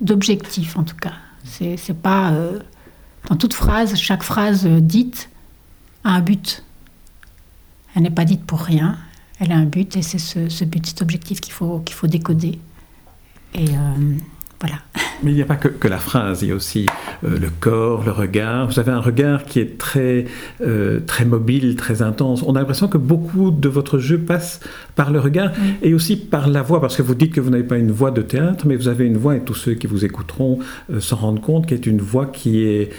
d'objectifs 0.00 0.76
en 0.76 0.84
tout 0.84 0.96
cas. 0.96 1.12
C'est 1.44 1.96
pas, 2.00 2.32
euh, 2.32 2.58
dans 3.28 3.36
toute 3.36 3.54
phrase, 3.54 3.96
chaque 3.96 4.22
phrase 4.22 4.66
dite 4.66 5.30
a 6.04 6.10
un 6.10 6.20
but. 6.20 6.64
Elle 7.94 8.02
n'est 8.02 8.10
pas 8.10 8.24
dite 8.24 8.44
pour 8.44 8.60
rien. 8.60 8.96
Elle 9.40 9.52
a 9.52 9.56
un 9.56 9.66
but 9.66 9.96
et 9.96 10.02
c'est 10.02 10.18
ce, 10.18 10.64
but, 10.64 10.86
cet 10.86 11.02
objectif 11.02 11.40
qu'il 11.40 11.52
faut, 11.52 11.80
qu'il 11.80 11.94
faut 11.94 12.06
décoder. 12.06 12.58
Et 13.54 13.68
euh, 13.68 14.16
voilà. 14.64 14.80
Mais 15.22 15.30
il 15.30 15.34
n'y 15.36 15.42
a 15.42 15.46
pas 15.46 15.56
que, 15.56 15.88
la 15.88 15.98
phrase, 15.98 16.42
il 16.42 16.48
y 16.48 16.52
a 16.52 16.54
aussi 16.54 16.86
euh, 17.24 17.38
le 17.38 17.48
corps, 17.60 18.02
le 18.04 18.12
regard. 18.12 18.66
Vous 18.66 18.78
avez 18.78 18.92
un 18.92 19.00
regard 19.00 19.44
qui 19.44 19.60
est 19.60 19.78
très, 19.78 20.24
euh, 20.60 21.00
très 21.06 21.24
mobile, 21.24 21.76
très 21.76 22.02
intense. 22.02 22.42
On 22.46 22.56
a 22.56 22.58
l'impression 22.58 22.88
que 22.88 22.98
beaucoup 22.98 23.50
de 23.50 23.68
votre 23.68 23.98
jeu 23.98 24.18
passe 24.18 24.60
par 24.96 25.10
le 25.10 25.20
regard 25.20 25.52
et 25.82 25.94
aussi 25.94 26.16
par 26.16 26.48
la 26.48 26.62
voix, 26.62 26.80
parce 26.80 26.96
que 26.96 27.02
vous 27.02 27.14
dites 27.14 27.32
que 27.32 27.40
vous 27.40 27.50
n'avez 27.50 27.64
pas 27.64 27.78
une 27.78 27.90
voix 27.90 28.10
de 28.10 28.22
théâtre, 28.22 28.66
mais 28.66 28.76
vous 28.76 28.88
avez 28.88 29.06
une 29.06 29.16
voix, 29.16 29.36
et 29.36 29.40
tous 29.40 29.54
ceux 29.54 29.74
qui 29.74 29.86
vous 29.86 30.04
écouteront 30.04 30.58
euh, 30.92 31.00
s'en 31.00 31.16
rendent 31.16 31.42
compte, 31.42 31.66
qui 31.66 31.74
est 31.74 31.86
une 31.86 32.00
voix 32.00 32.26
qui 32.26 32.64
est 32.64 32.90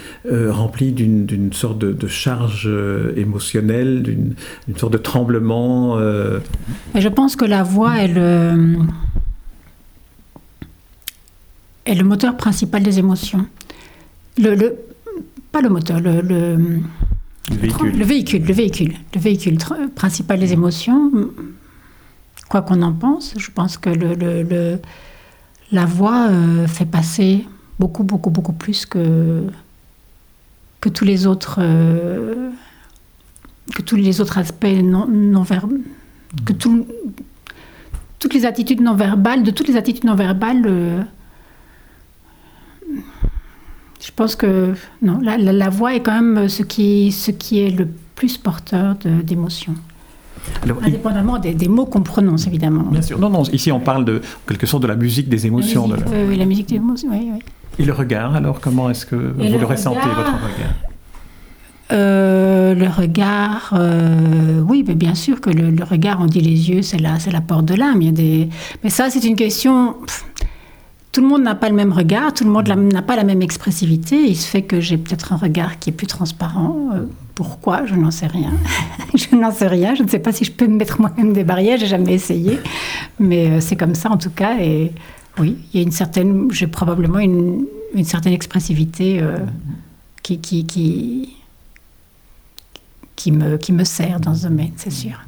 remplie 0.50 0.92
d'une 0.92 1.54
sorte 1.54 1.80
de, 1.80 2.08
charge 2.08 2.70
émotionnelle, 3.16 4.04
d'une 4.04 4.36
sorte 4.78 4.94
de 4.94 4.98
tremblement. 4.98 5.98
je 5.98 7.08
pense 7.08 7.36
que 7.36 7.46
la 7.46 7.64
voix, 7.64 7.98
elle 7.98 8.20
est 11.86 11.96
le 11.96 12.04
moteur 12.04 12.36
principal 12.36 12.84
des 12.84 13.00
émotions. 13.00 13.46
Le, 14.38 14.76
pas 15.52 15.62
le 15.62 15.70
moteur, 15.70 16.00
le, 16.00 16.22
le, 16.22 16.82
véhicule. 17.52 17.98
le 17.98 18.04
véhicule. 18.04 18.46
Le 18.46 18.54
véhicule, 18.54 18.94
le 19.14 19.20
véhicule 19.20 19.58
principal 19.96 20.40
des 20.40 20.52
émotions. 20.54 21.12
Quoi 22.50 22.62
qu'on 22.62 22.82
en 22.82 22.94
pense, 22.94 23.34
je 23.38 23.50
pense 23.52 23.78
que 23.78 23.90
le, 23.90 24.80
la 25.72 25.86
voix 25.86 26.28
euh, 26.30 26.68
fait 26.68 26.86
passer 26.86 27.46
beaucoup, 27.80 28.04
beaucoup, 28.04 28.30
beaucoup 28.30 28.54
plus 28.54 28.86
que, 28.86 29.44
que 30.82 30.90
tous 30.90 31.06
les 31.06 31.26
autres, 31.26 31.58
euh, 31.60 32.50
que 33.74 33.82
tous 33.82 33.96
les 33.96 34.22
autres 34.22 34.38
aspects 34.38 34.66
non, 34.84 35.08
non 35.08 35.42
verbaux, 35.42 35.78
que 36.46 36.54
tout, 36.54 36.86
toutes 38.20 38.34
les 38.34 38.46
attitudes 38.46 38.82
non 38.82 38.96
verbales, 38.96 39.44
de 39.44 39.52
toutes 39.52 39.68
les 39.68 39.78
attitudes 39.78 40.06
non 40.06 40.16
verbales. 40.16 40.64
Euh, 40.66 41.04
je 44.06 44.12
pense 44.16 44.36
que 44.36 44.74
non, 45.02 45.20
la, 45.22 45.70
voix 45.70 45.96
est 45.96 46.02
quand 46.02 46.22
même 46.22 46.48
ce 46.48 46.62
qui, 46.62 47.12
ce 47.12 47.32
qui 47.32 47.60
est 47.60 47.72
le 47.72 47.88
plus 48.16 48.38
porteur 48.38 48.96
d'émotions. 49.24 49.74
Indépendamment 50.84 51.40
des, 51.40 51.68
mots 51.68 51.88
qu'on 51.88 52.04
prononce, 52.04 52.46
évidemment. 52.46 52.84
Bien 52.84 53.02
sûr. 53.02 53.18
Non, 53.18 53.32
non, 53.32 53.42
ici 53.44 53.72
on 53.72 53.80
parle 53.80 54.06
de 54.06 54.22
quelque 54.48 54.68
chose 54.68 54.82
de 54.82 54.88
la 54.88 54.96
musique 54.96 55.28
des 55.28 55.48
émotions. 55.48 55.88
La 55.88 55.96
musique, 55.96 56.14
Oui, 56.30 56.38
la 56.38 56.46
musique 56.46 56.70
des 56.70 56.76
émotions, 56.76 57.10
oui, 57.12 57.32
oui. 57.34 57.40
Et 57.80 57.86
le 57.86 57.94
regard, 57.94 58.36
alors, 58.36 58.60
comment 58.62 58.92
est-ce 58.92 59.08
que 59.08 59.16
vous 59.16 59.58
le, 59.58 59.66
ressentez, 59.66 60.08
votre 60.16 60.34
regard 60.34 60.74
euh, 61.92 62.74
le 62.74 62.88
regard, 62.88 63.74
euh, 63.78 64.60
oui, 64.68 64.84
mais 64.88 64.96
bien 64.96 65.14
sûr 65.14 65.40
que 65.40 65.52
le, 65.52 65.84
regard, 65.84 66.20
on 66.20 66.26
dit 66.26 66.42
les 66.42 66.70
yeux, 66.70 66.82
c'est 66.82 66.98
la, 66.98 67.18
la 67.32 67.42
porte 67.42 67.66
de 67.66 67.76
l'âme. 67.76 68.00
Des... 68.12 68.50
Mais 68.84 68.90
ça, 68.90 69.12
c'est 69.12 69.24
une 69.24 69.36
question 69.36 69.96
tout 71.16 71.22
le 71.22 71.28
monde 71.28 71.44
n'a 71.44 71.56
pas 71.56 71.70
le 71.70 71.76
même 71.76 71.94
regard, 71.94 72.34
tout 72.34 72.44
le 72.44 72.50
monde 72.50 72.68
n'a 72.68 73.02
pas 73.02 73.16
la 73.16 73.24
même 73.24 73.42
expressivité. 73.42 74.18
Il 74.18 74.36
se 74.36 74.46
fait 74.46 74.64
que 74.64 74.82
j'ai 74.82 74.98
peut-être 74.98 75.32
un 75.32 75.38
regard 75.38 75.80
qui 75.80 75.90
est 75.90 75.94
plus 75.94 76.08
transparent. 76.08 76.90
Euh, 76.94 77.06
pourquoi? 77.36 77.86
Je 77.86 77.96
n'en 77.96 78.12
sais 78.12 78.28
rien. 78.28 78.52
je 79.16 79.34
n'en 79.34 79.52
sais 79.52 79.68
rien. 79.68 79.96
Je 79.96 80.04
ne 80.04 80.10
sais 80.10 80.20
pas 80.20 80.34
si 80.34 80.44
je 80.44 80.52
peux 80.52 80.68
me 80.68 80.76
mettre 80.76 81.00
moi-même 81.00 81.32
des 81.32 81.46
barrières. 81.46 81.78
J'ai 81.78 81.88
jamais 81.88 82.12
essayé, 82.12 82.60
mais 83.18 83.50
euh, 83.50 83.62
c'est 83.62 83.78
comme 83.78 83.96
ça 83.96 84.12
en 84.12 84.18
tout 84.18 84.30
cas. 84.30 84.60
Et 84.60 84.92
oui, 85.40 85.56
il 85.74 85.80
y 85.80 85.80
a 85.82 85.86
une 85.86 85.94
certaine, 85.94 86.52
j'ai 86.52 86.68
probablement 86.68 87.20
une, 87.20 87.66
certaine 88.04 88.34
expressivité 88.34 89.22
euh, 89.22 89.38
qui, 90.22 90.42
qui, 90.42 90.66
qui, 93.16 93.32
me, 93.32 93.56
qui 93.56 93.72
me 93.72 93.86
sert 93.86 94.20
dans 94.20 94.36
ce 94.36 94.50
domaine, 94.50 94.74
c'est 94.76 94.92
sûr. 94.92 95.24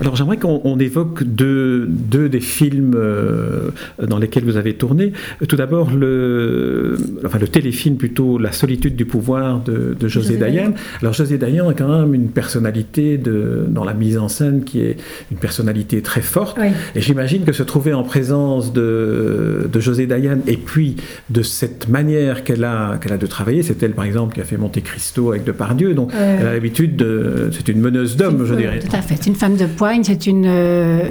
Alors 0.00 0.16
j'aimerais 0.16 0.36
qu'on 0.36 0.78
évoque 0.78 1.24
deux, 1.24 1.86
deux, 1.86 2.28
des 2.28 2.40
films 2.40 2.94
euh, 2.96 3.70
dans 4.02 4.18
lesquels 4.18 4.44
vous 4.44 4.56
avez 4.56 4.74
tourné. 4.74 5.12
Tout 5.48 5.56
d'abord 5.56 5.90
le, 5.90 6.96
enfin, 7.24 7.38
le 7.38 7.48
téléfilm 7.48 7.96
plutôt 7.96 8.38
La 8.38 8.52
solitude 8.52 8.96
du 8.96 9.04
pouvoir 9.04 9.60
de, 9.60 9.96
José, 10.08 10.36
Dayan. 10.36 10.72
Alors 11.00 11.14
José 11.14 11.38
Dayan 11.38 11.68
a 11.68 11.74
quand 11.74 11.88
même 11.88 12.14
une 12.14 12.28
personnalité 12.28 13.18
de, 13.18 13.64
dans 13.68 13.84
la 13.84 13.94
mise 13.94 14.18
en 14.18 14.28
scène 14.28 14.64
qui 14.64 14.80
est 14.80 14.96
une 15.30 15.38
personnalité 15.38 16.02
très 16.02 16.22
forte. 16.22 16.58
Et 16.94 17.00
j'imagine 17.00 17.44
que 17.44 17.52
se 17.52 17.62
trouver 17.62 17.94
en 17.94 18.02
présence 18.02 18.72
de, 18.72 19.68
de 19.72 19.80
José 19.80 20.06
Dayan 20.06 20.38
et 20.46 20.56
puis 20.56 20.96
de 21.30 21.42
cette 21.42 21.88
manière 21.88 22.44
qu'elle 22.44 22.64
a, 22.64 22.98
qu'elle 22.98 23.12
a 23.12 23.18
de 23.18 23.26
travailler, 23.26 23.62
c'est 23.62 23.82
elle 23.82 23.92
par 23.92 24.04
exemple 24.04 24.34
qui 24.34 24.40
a 24.40 24.44
fait 24.44 24.56
Monte 24.56 24.82
Cristo 24.82 25.30
avec 25.30 25.44
Depardieu, 25.44 25.94
donc 25.94 26.10
elle 26.14 26.46
a 26.46 26.52
l'habitude 26.52 26.96
de... 26.96 27.50
C'est 27.52 27.68
une 27.68 27.80
meneuse 27.80 28.16
d'hommes, 28.16 28.44
je 28.44 28.54
dirais. 28.54 28.78
Tout 28.78 28.96
à 28.96 29.02
fait, 29.02 29.16
c'est 29.20 29.28
une 29.28 29.36
femme 29.36 29.56
de 29.56 29.66
Poigne, 29.76 30.04
c'est 30.04 30.26
une, 30.26 30.46
euh, 30.46 31.10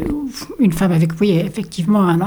une 0.60 0.72
femme 0.72 0.92
avec, 0.92 1.20
oui, 1.20 1.32
effectivement, 1.32 2.02
un, 2.02 2.22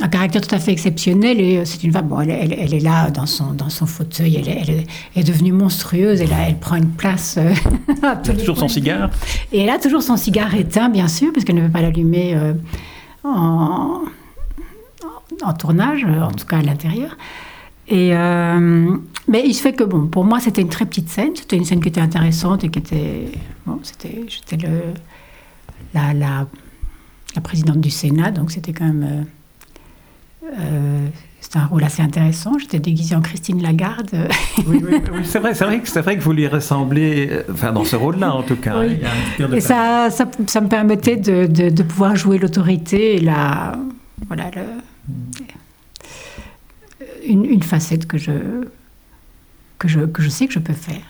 un, 0.00 0.08
caractère 0.08 0.42
tout 0.42 0.54
à 0.54 0.58
fait 0.58 0.72
exceptionnel. 0.72 1.40
Et 1.40 1.58
euh, 1.58 1.64
c'est 1.64 1.82
une 1.84 1.92
femme, 1.92 2.08
bon, 2.08 2.20
elle, 2.20 2.30
elle, 2.30 2.74
est 2.74 2.80
là 2.80 3.10
dans 3.10 3.26
son, 3.26 3.52
dans 3.52 3.70
son 3.70 3.86
fauteuil, 3.86 4.36
elle, 4.36 4.48
elle 4.48 4.84
est 5.16 5.24
devenue 5.24 5.52
monstrueuse, 5.52 6.20
et 6.20 6.26
là, 6.26 6.36
elle 6.48 6.58
prend 6.58 6.76
une 6.76 6.90
place. 6.90 7.36
Euh, 7.38 7.52
elle 8.02 8.08
a 8.08 8.16
toujours 8.16 8.58
son 8.58 8.68
cigare 8.68 9.10
Et 9.52 9.60
elle 9.60 9.70
a 9.70 9.78
toujours 9.78 10.02
son 10.02 10.16
cigare 10.16 10.54
éteint, 10.54 10.88
bien 10.88 11.08
sûr, 11.08 11.32
parce 11.32 11.44
qu'elle 11.44 11.56
ne 11.56 11.66
peut 11.66 11.72
pas 11.72 11.82
l'allumer 11.82 12.36
en, 13.24 14.02
en, 15.42 15.52
tournage, 15.54 16.04
en 16.04 16.32
tout 16.32 16.46
cas 16.46 16.58
à 16.58 16.62
l'intérieur. 16.62 17.16
Et, 17.88 18.10
euh, 18.14 18.96
mais 19.28 19.42
il 19.44 19.54
se 19.54 19.62
fait 19.62 19.72
que, 19.72 19.84
bon, 19.84 20.06
pour 20.06 20.24
moi, 20.24 20.40
c'était 20.40 20.62
une 20.62 20.68
très 20.68 20.86
petite 20.86 21.08
scène. 21.08 21.32
C'était 21.34 21.56
une 21.56 21.64
scène 21.64 21.80
qui 21.80 21.88
était 21.88 22.00
intéressante 22.00 22.64
et 22.64 22.68
qui 22.68 22.78
était. 22.78 23.32
Bon, 23.66 23.78
c'était, 23.82 24.24
j'étais 24.28 24.56
le, 24.56 24.80
la, 25.92 26.14
la, 26.14 26.46
la, 27.34 27.40
présidente 27.40 27.80
du 27.80 27.90
Sénat, 27.90 28.30
donc 28.30 28.50
c'était 28.50 28.72
quand 28.72 28.86
même. 28.86 29.06
Euh, 30.44 30.50
euh, 30.60 31.06
c'était 31.40 31.58
un 31.58 31.66
rôle 31.66 31.84
assez 31.84 32.02
intéressant. 32.02 32.58
J'étais 32.58 32.78
déguisée 32.78 33.14
en 33.14 33.20
Christine 33.20 33.62
Lagarde. 33.62 34.10
oui, 34.66 34.82
oui, 34.82 35.00
oui 35.12 35.20
c'est 35.24 35.38
vrai, 35.40 35.54
c'est 35.54 35.64
vrai, 35.64 35.80
que, 35.80 35.88
c'est 35.88 36.00
vrai 36.00 36.16
que 36.16 36.22
vous 36.22 36.32
lui 36.32 36.48
ressemblez, 36.48 37.40
enfin 37.52 37.70
dans 37.70 37.84
ce 37.84 37.96
rôle-là 37.96 38.34
en 38.34 38.42
tout 38.42 38.56
cas. 38.56 38.80
Oui. 38.80 38.98
et 39.52 39.60
ça, 39.60 40.08
ça, 40.10 40.26
ça, 40.46 40.60
me 40.62 40.68
permettait 40.68 41.16
de, 41.16 41.46
de, 41.46 41.68
de 41.68 41.82
pouvoir 41.82 42.16
jouer 42.16 42.38
l'autorité 42.38 43.16
et 43.16 43.20
la, 43.20 43.76
voilà, 44.26 44.50
le, 44.54 44.62
une, 47.26 47.62
facette 47.62 48.06
que 48.06 48.18
je, 48.18 48.32
que, 49.78 49.88
je, 49.88 50.00
que 50.00 50.22
je 50.22 50.28
sais 50.28 50.46
que 50.46 50.52
je 50.52 50.58
peux 50.58 50.72
faire. 50.72 51.02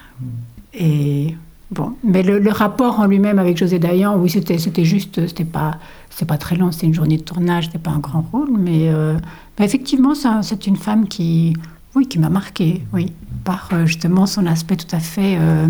Et 0.73 1.35
bon, 1.71 1.93
mais 2.03 2.23
le, 2.23 2.49
rapport 2.51 2.99
en 2.99 3.05
lui-même 3.05 3.39
avec 3.39 3.57
José 3.57 3.79
Dayan, 3.79 4.17
oui, 4.17 4.29
c'était, 4.29 4.57
c'était 4.57 4.85
juste, 4.85 5.27
c'était 5.27 5.45
pas, 5.45 5.77
c'était 6.09 6.25
pas 6.25 6.37
très 6.37 6.55
long, 6.55 6.71
c'était 6.71 6.87
une 6.87 6.93
journée 6.93 7.17
de 7.17 7.23
tournage, 7.23 7.65
c'était 7.65 7.79
pas 7.79 7.91
un 7.91 7.99
grand 7.99 8.25
rôle, 8.31 8.49
mais, 8.57 8.89
euh, 8.89 9.17
effectivement, 9.59 10.15
ça, 10.15 10.41
c'est 10.41 10.67
une 10.67 10.77
femme 10.77 11.07
qui, 11.07 11.55
oui, 11.95 12.07
qui 12.07 12.19
m'a 12.19 12.29
marqué, 12.29 12.83
oui, 12.93 13.11
par 13.43 13.69
euh, 13.73 13.85
justement 13.85 14.25
son 14.25 14.45
aspect 14.45 14.75
tout 14.75 14.93
à 14.95 14.99
fait 14.99 15.37
euh, 15.39 15.67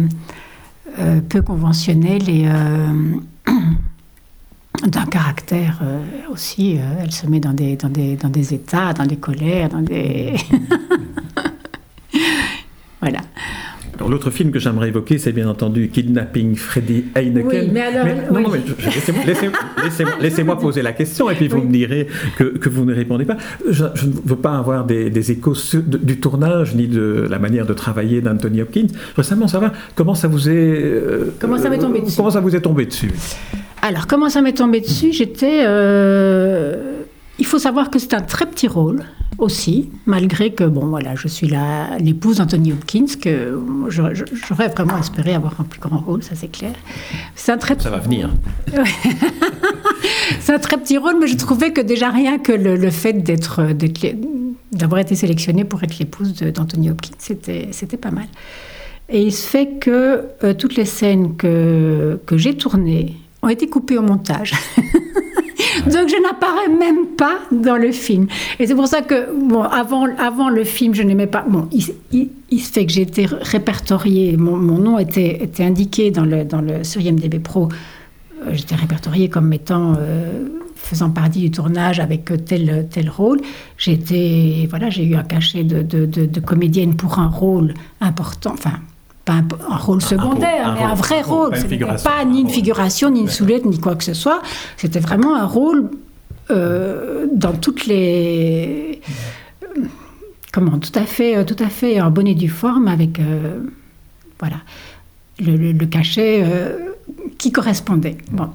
peu 1.30 1.42
conventionnel 1.42 2.30
et 2.30 2.48
d'un 4.88 5.06
caractère 5.06 5.80
euh, 5.84 6.00
aussi. 6.32 6.77
Euh, 6.77 7.01
elle 7.01 7.12
se 7.12 7.27
met 7.27 7.39
dans 7.39 7.54
des, 7.54 7.75
dans, 7.75 7.89
des, 7.89 8.15
dans 8.15 8.30
des 8.30 8.54
états, 8.54 8.94
dans 8.94 9.06
des 9.06 9.18
colères, 9.18 9.70
dans 9.70 9.82
des... 9.82 10.34
voilà. 13.01 13.20
Alors 13.98 14.10
l'autre 14.10 14.30
film 14.30 14.51
que 14.51 14.60
j'aimerais 14.60 14.89
évoquer, 14.89 15.18
c'est 15.18 15.32
bien 15.32 15.48
entendu 15.48 15.88
Kidnapping 15.88 16.56
Freddy 16.56 17.06
Heineken. 17.15 17.65
Oui, 17.65 17.70
mais 17.72 17.82
alors... 17.82 18.06
non, 18.32 18.42
non, 18.42 18.50
mais 18.51 18.62
laissez-moi 20.22 20.60
poser 20.60 20.82
la 20.82 20.92
question 20.92 21.30
et 21.30 21.36
puis 21.36 21.48
vous 21.48 21.62
me 21.62 21.72
direz 21.72 22.08
que, 22.38 22.44
que, 22.44 22.68
vous 22.68 22.84
ne 22.84 22.94
répondez 22.94 23.24
pas. 23.24 23.38
Je, 23.70 23.86
ne 23.86 24.12
veux 24.25 24.36
pas 24.36 24.58
avoir 24.58 24.86
des, 24.86 25.10
des 25.10 25.32
échos 25.32 25.56
du 25.75 26.20
tournage 26.20 26.75
ni 26.75 26.88
de 26.88 27.25
la 27.30 27.39
manière 27.39 27.65
de 27.65 27.74
travailler 27.74 28.20
d'Anthony 28.22 28.62
Hopkins. 28.62 28.88
Je 28.89 29.15
veux 29.15 29.24
simplement 29.24 29.48
savoir 29.48 29.72
comment 29.96 30.15
ça 30.15 30.27
vous 30.27 30.50
est... 30.50 30.54
Euh, 30.54 31.34
comment 31.39 31.58
ça 31.58 31.70
m'est 31.70 31.80
tombé 31.80 32.01
dessus? 32.01 32.18
Comment 32.18 32.32
ça 32.32 32.42
vous 32.42 32.54
est 32.54 32.62
tombé 32.62 32.86
dessus? 32.86 33.12
Alors, 33.86 34.08
comment 34.08 34.30
ça 34.30 34.42
m'est 34.42 34.54
tombé 34.54 34.82
dessus? 34.82 35.13
J'étais. 35.13 35.60
Euh, 35.62 37.04
il 37.38 37.46
faut 37.46 37.60
savoir 37.60 37.92
que 37.92 38.00
c'est 38.00 38.15
un 38.15 38.22
très 38.22 38.48
petit 38.48 38.68
rôle 38.68 39.04
aussi, 39.38 39.92
malgré 40.08 40.54
que, 40.54 40.63
bon, 40.63 40.88
voilà, 40.88 41.13
je 41.13 41.27
suis 41.27 41.51
l'épouse 42.00 42.38
d'Anthony 42.38 42.74
Hopkins, 42.74 43.06
que 43.22 43.60
j'aurais 43.89 44.70
vraiment 44.70 44.98
espéré 44.98 45.36
avoir 45.36 45.62
un 45.62 45.65
plus 45.65 45.80
grand 45.80 46.00
rôle, 46.00 46.24
ça 46.24 46.34
c'est 46.34 46.48
clair. 46.48 46.74
C'est 47.36 47.51
un 47.51 47.58
très... 47.58 47.80
Ça 47.80 47.92
va 47.92 48.00
venir. 48.00 48.32
c'est 50.39 50.54
un 50.54 50.60
très 50.60 50.77
petit 50.77 50.98
rôle, 50.98 51.18
mais 51.20 51.27
je 51.27 51.38
trouvais 51.38 51.72
que 51.72 51.82
déjà 51.82 52.10
rien 52.10 52.39
que 52.39 52.54
le, 52.54 52.89
fait 52.89 53.13
d'être, 53.13 53.62
d'avoir 54.72 55.00
été 55.00 55.13
sélectionnée 55.13 55.63
pour 55.63 55.84
être 55.84 56.00
l'épouse 56.00 56.34
d'Anthony 56.34 56.89
Hopkins, 56.89 57.13
c'était, 57.20 57.68
c'était 57.72 57.98
pas 57.98 58.12
mal. 58.12 58.25
Et 59.10 59.22
il 59.22 59.32
se 59.32 59.48
fait 59.48 59.77
que 59.80 60.24
euh, 60.44 60.56
toutes 60.56 60.75
les 60.75 60.86
scènes 60.86 61.36
que, 61.36 62.20
que 62.25 62.38
j'ai 62.38 62.56
tournées, 62.56 63.13
ont 63.46 63.50
été 63.50 63.68
coupés 63.68 63.98
au 63.98 64.02
montage. 64.02 64.54
Donc 65.86 66.10
je 66.10 66.22
n'apparais 66.22 66.68
même 66.68 67.08
pas 67.18 67.40
dans 67.52 67.78
le 67.78 67.92
film. 67.92 68.28
Et 68.60 68.68
c'est 68.68 68.75
pour 68.75 68.88
ça 68.88 69.02
que, 69.02 69.30
bon, 69.34 69.62
avant, 69.62 70.08
avant 70.18 70.50
le 70.50 70.64
film, 70.64 70.96
je 70.96 71.04
n'aimais 71.04 71.28
pas. 71.28 71.46
Bon, 71.48 71.68
il, 71.72 72.62
se 72.62 72.72
fait 72.72 72.86
que 72.86 72.92
j'ai 72.92 73.04
été 73.04 73.25
répertoriée, 73.25 74.36
mon, 74.38 74.56
mon, 74.56 74.80
nom 74.80 74.98
était, 74.98 75.44
était 75.44 75.64
indiqué 75.64 76.12
dans 76.12 76.25
le, 76.25 76.44
dans 76.44 76.62
le, 76.62 76.84
sur 76.84 77.02
IMDB 77.02 77.40
Pro. 77.40 77.70
Euh, 78.42 78.50
j'étais 78.54 78.75
répertoriée 78.75 79.30
comme 79.30 79.52
étant. 79.54 79.96
Euh, 80.00 80.50
faisant 80.75 81.10
partie 81.10 81.40
du 81.40 81.50
tournage 81.50 82.00
avec 82.00 82.32
tel, 82.46 82.88
tel 82.92 83.10
rôle. 83.10 83.42
J'ai 83.78 84.68
voilà, 84.70 84.92
j'ai 84.92 85.04
eu 85.04 85.16
un 85.16 85.24
cachet 85.24 85.64
de, 85.64 85.82
de, 85.82 86.06
de, 86.06 86.40
comédienne 86.40 86.96
pour 86.96 87.18
un 87.18 87.28
rôle 87.28 87.74
important, 88.02 88.54
enfin, 88.54 88.80
pas 89.25 89.41
un, 89.67 89.77
rôle 89.77 90.01
secondaire, 90.01 90.75
mais 90.77 90.84
un 90.84 90.94
vrai 90.94 91.22
rôle. 91.22 91.51
Pas 92.03 92.24
ni 92.25 92.41
une 92.41 92.50
figuration, 92.50 93.10
ni 93.10 93.22
une 93.22 93.29
soulette, 93.29 93.65
ni 93.65 93.79
quoi 93.79 93.96
que 93.96 94.03
ce 94.03 94.13
soit. 94.13 94.41
C'était 94.77 95.00
vraiment 95.00 95.36
un 95.36 95.46
rôle 95.46 95.89
euh, 96.51 97.25
dans 97.34 97.53
toutes 97.53 97.88
les. 97.88 99.01
comment 100.53 100.77
Tout 100.77 100.91
à 100.94 101.03
fait, 101.03 101.44
tout 101.46 101.55
à 101.60 101.70
fait 101.70 102.00
en 102.00 102.12
bonne 102.12 102.27
et 102.27 102.36
due 102.36 102.50
forme, 102.50 102.88
avec. 102.88 103.20
Euh, 103.20 103.60
voilà. 104.39 104.58
Le, 105.39 105.74
le, 105.74 105.86
cachet 105.86 106.44
euh, 106.46 106.91
qui 107.38 107.51
correspondait. 107.51 108.17
Bon. 108.32 108.50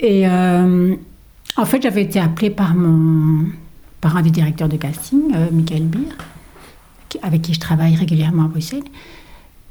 Et 0.00 0.26
en 0.26 1.64
fait, 1.64 1.80
j'avais 1.82 2.02
été 2.02 2.20
appelée 2.20 2.50
par, 2.50 2.74
mon, 2.74 3.46
par 4.02 4.16
un 4.16 4.22
des 4.22 4.30
directeurs 4.30 4.68
de 4.68 4.76
casting, 4.76 5.32
Michael 5.50 5.84
Beer, 5.84 6.12
avec 7.22 7.42
qui 7.42 7.54
je 7.54 7.60
travaille 7.60 7.94
régulièrement 7.94 8.44
à 8.44 8.48
Bruxelles. 8.48 8.82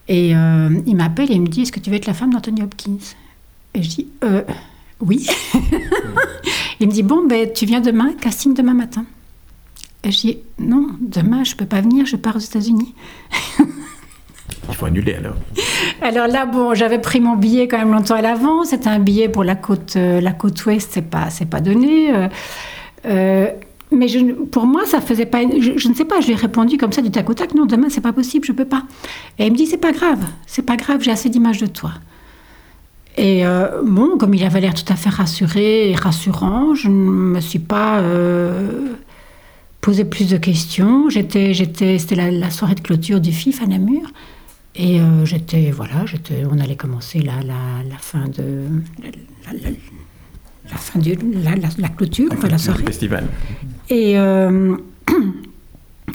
Et 0.07 0.35
euh, 0.35 0.69
il 0.85 0.95
m'appelle 0.95 1.31
et 1.31 1.35
il 1.35 1.41
me 1.41 1.47
dit 1.47 1.61
Est-ce 1.61 1.71
que 1.71 1.79
tu 1.79 1.89
veux 1.89 1.95
être 1.95 2.07
la 2.07 2.13
femme 2.13 2.31
d'Anthony 2.31 2.61
Hopkins? 2.61 2.97
Et 3.73 3.83
je 3.83 3.89
dis 3.89 4.07
euh, 4.23 4.41
Oui. 4.99 5.27
il 6.79 6.87
me 6.87 6.91
dit 6.91 7.03
Bon, 7.03 7.25
ben, 7.25 7.49
tu 7.53 7.65
viens 7.65 7.79
demain, 7.79 8.13
casting 8.19 8.53
demain 8.53 8.73
matin. 8.73 9.05
Et 10.03 10.11
je 10.11 10.19
dis 10.19 10.37
Non, 10.59 10.87
demain, 10.99 11.43
je 11.43 11.53
ne 11.53 11.57
peux 11.57 11.65
pas 11.65 11.81
venir, 11.81 12.05
je 12.05 12.17
pars 12.17 12.35
aux 12.35 12.39
États-Unis. 12.39 12.93
Il 14.69 14.75
faut 14.75 14.85
annuler 14.85 15.15
alors. 15.15 15.35
Alors 16.01 16.27
là, 16.27 16.45
bon, 16.45 16.73
j'avais 16.73 16.99
pris 16.99 17.19
mon 17.19 17.35
billet 17.35 17.67
quand 17.67 17.77
même 17.77 17.91
longtemps 17.91 18.15
à 18.15 18.21
l'avance. 18.21 18.69
C'était 18.69 18.89
un 18.89 18.99
billet 18.99 19.29
pour 19.29 19.43
la 19.43 19.55
côte, 19.55 19.95
euh, 19.95 20.21
la 20.21 20.31
côte 20.31 20.65
ouest, 20.65 20.89
c'est 20.93 21.09
pas, 21.09 21.29
c'est 21.29 21.45
pas 21.45 21.59
donné. 21.61 22.13
Euh, 23.05 23.47
mais 23.95 24.07
je, 24.07 24.19
pour 24.19 24.65
moi, 24.65 24.85
ça 24.85 25.01
faisait 25.01 25.25
pas. 25.25 25.41
Je, 25.59 25.87
ne 25.87 25.93
sais 25.93 26.05
pas, 26.05 26.19
je 26.21 26.27
lui 26.27 26.33
ai 26.33 26.37
répondu 26.37 26.77
comme 26.77 26.91
ça 26.91 27.01
du 27.01 27.11
tac 27.11 27.29
au 27.29 27.33
tac 27.33 27.53
non, 27.53 27.65
demain, 27.65 27.87
c'est 27.89 28.01
pas 28.01 28.13
possible, 28.13 28.45
je 28.45 28.51
peux 28.51 28.65
pas. 28.65 28.83
Et 29.39 29.45
il 29.45 29.51
me 29.51 29.57
dit 29.57 29.65
c'est 29.65 29.77
pas 29.77 29.91
grave, 29.91 30.23
c'est 30.47 30.61
pas 30.61 30.75
grave, 30.75 31.01
j'ai 31.01 31.11
assez 31.11 31.29
d'images 31.29 31.59
de 31.59 31.67
toi. 31.67 31.91
Et 33.17 33.45
euh, 33.45 33.81
bon, 33.83 34.17
comme 34.17 34.33
il 34.33 34.43
avait 34.43 34.61
l'air 34.61 34.73
tout 34.73 34.91
à 34.91 34.95
fait 34.95 35.09
rassuré 35.09 35.91
et 35.91 35.95
rassurant, 35.95 36.73
je 36.73 36.89
ne 36.89 36.93
me 36.93 37.39
suis 37.41 37.59
pas 37.59 37.99
euh, 37.99 38.93
posé 39.81 40.03
plus 40.03 40.29
de 40.29 40.37
questions. 40.37 41.09
J'étais, 41.09 41.53
j'étais, 41.53 41.99
c'était 41.99 42.15
la, 42.31 42.49
soirée 42.49 42.75
de 42.75 42.81
clôture 42.81 43.21
du 43.21 43.31
FIF 43.31 43.61
à 43.61 43.67
Namur. 43.67 44.11
Et 44.75 44.99
euh, 44.99 45.25
j'étais, 45.25 45.69
voilà, 45.69 46.07
j'étais, 46.07 46.43
on 46.49 46.57
allait 46.59 46.75
commencer 46.75 47.19
la, 47.19 47.35
la, 47.41 47.83
la 47.87 47.97
fin 47.97 48.27
de 48.27 48.65
la 50.71 50.77
fin 50.77 50.97
de 50.97 51.15
la, 51.81 51.89
clôture, 51.89 52.29
de 52.29 52.47
la 52.47 52.57
soirée. 52.57 52.83
festival. 52.83 53.27
Et, 53.89 54.17
euh, 54.17 54.77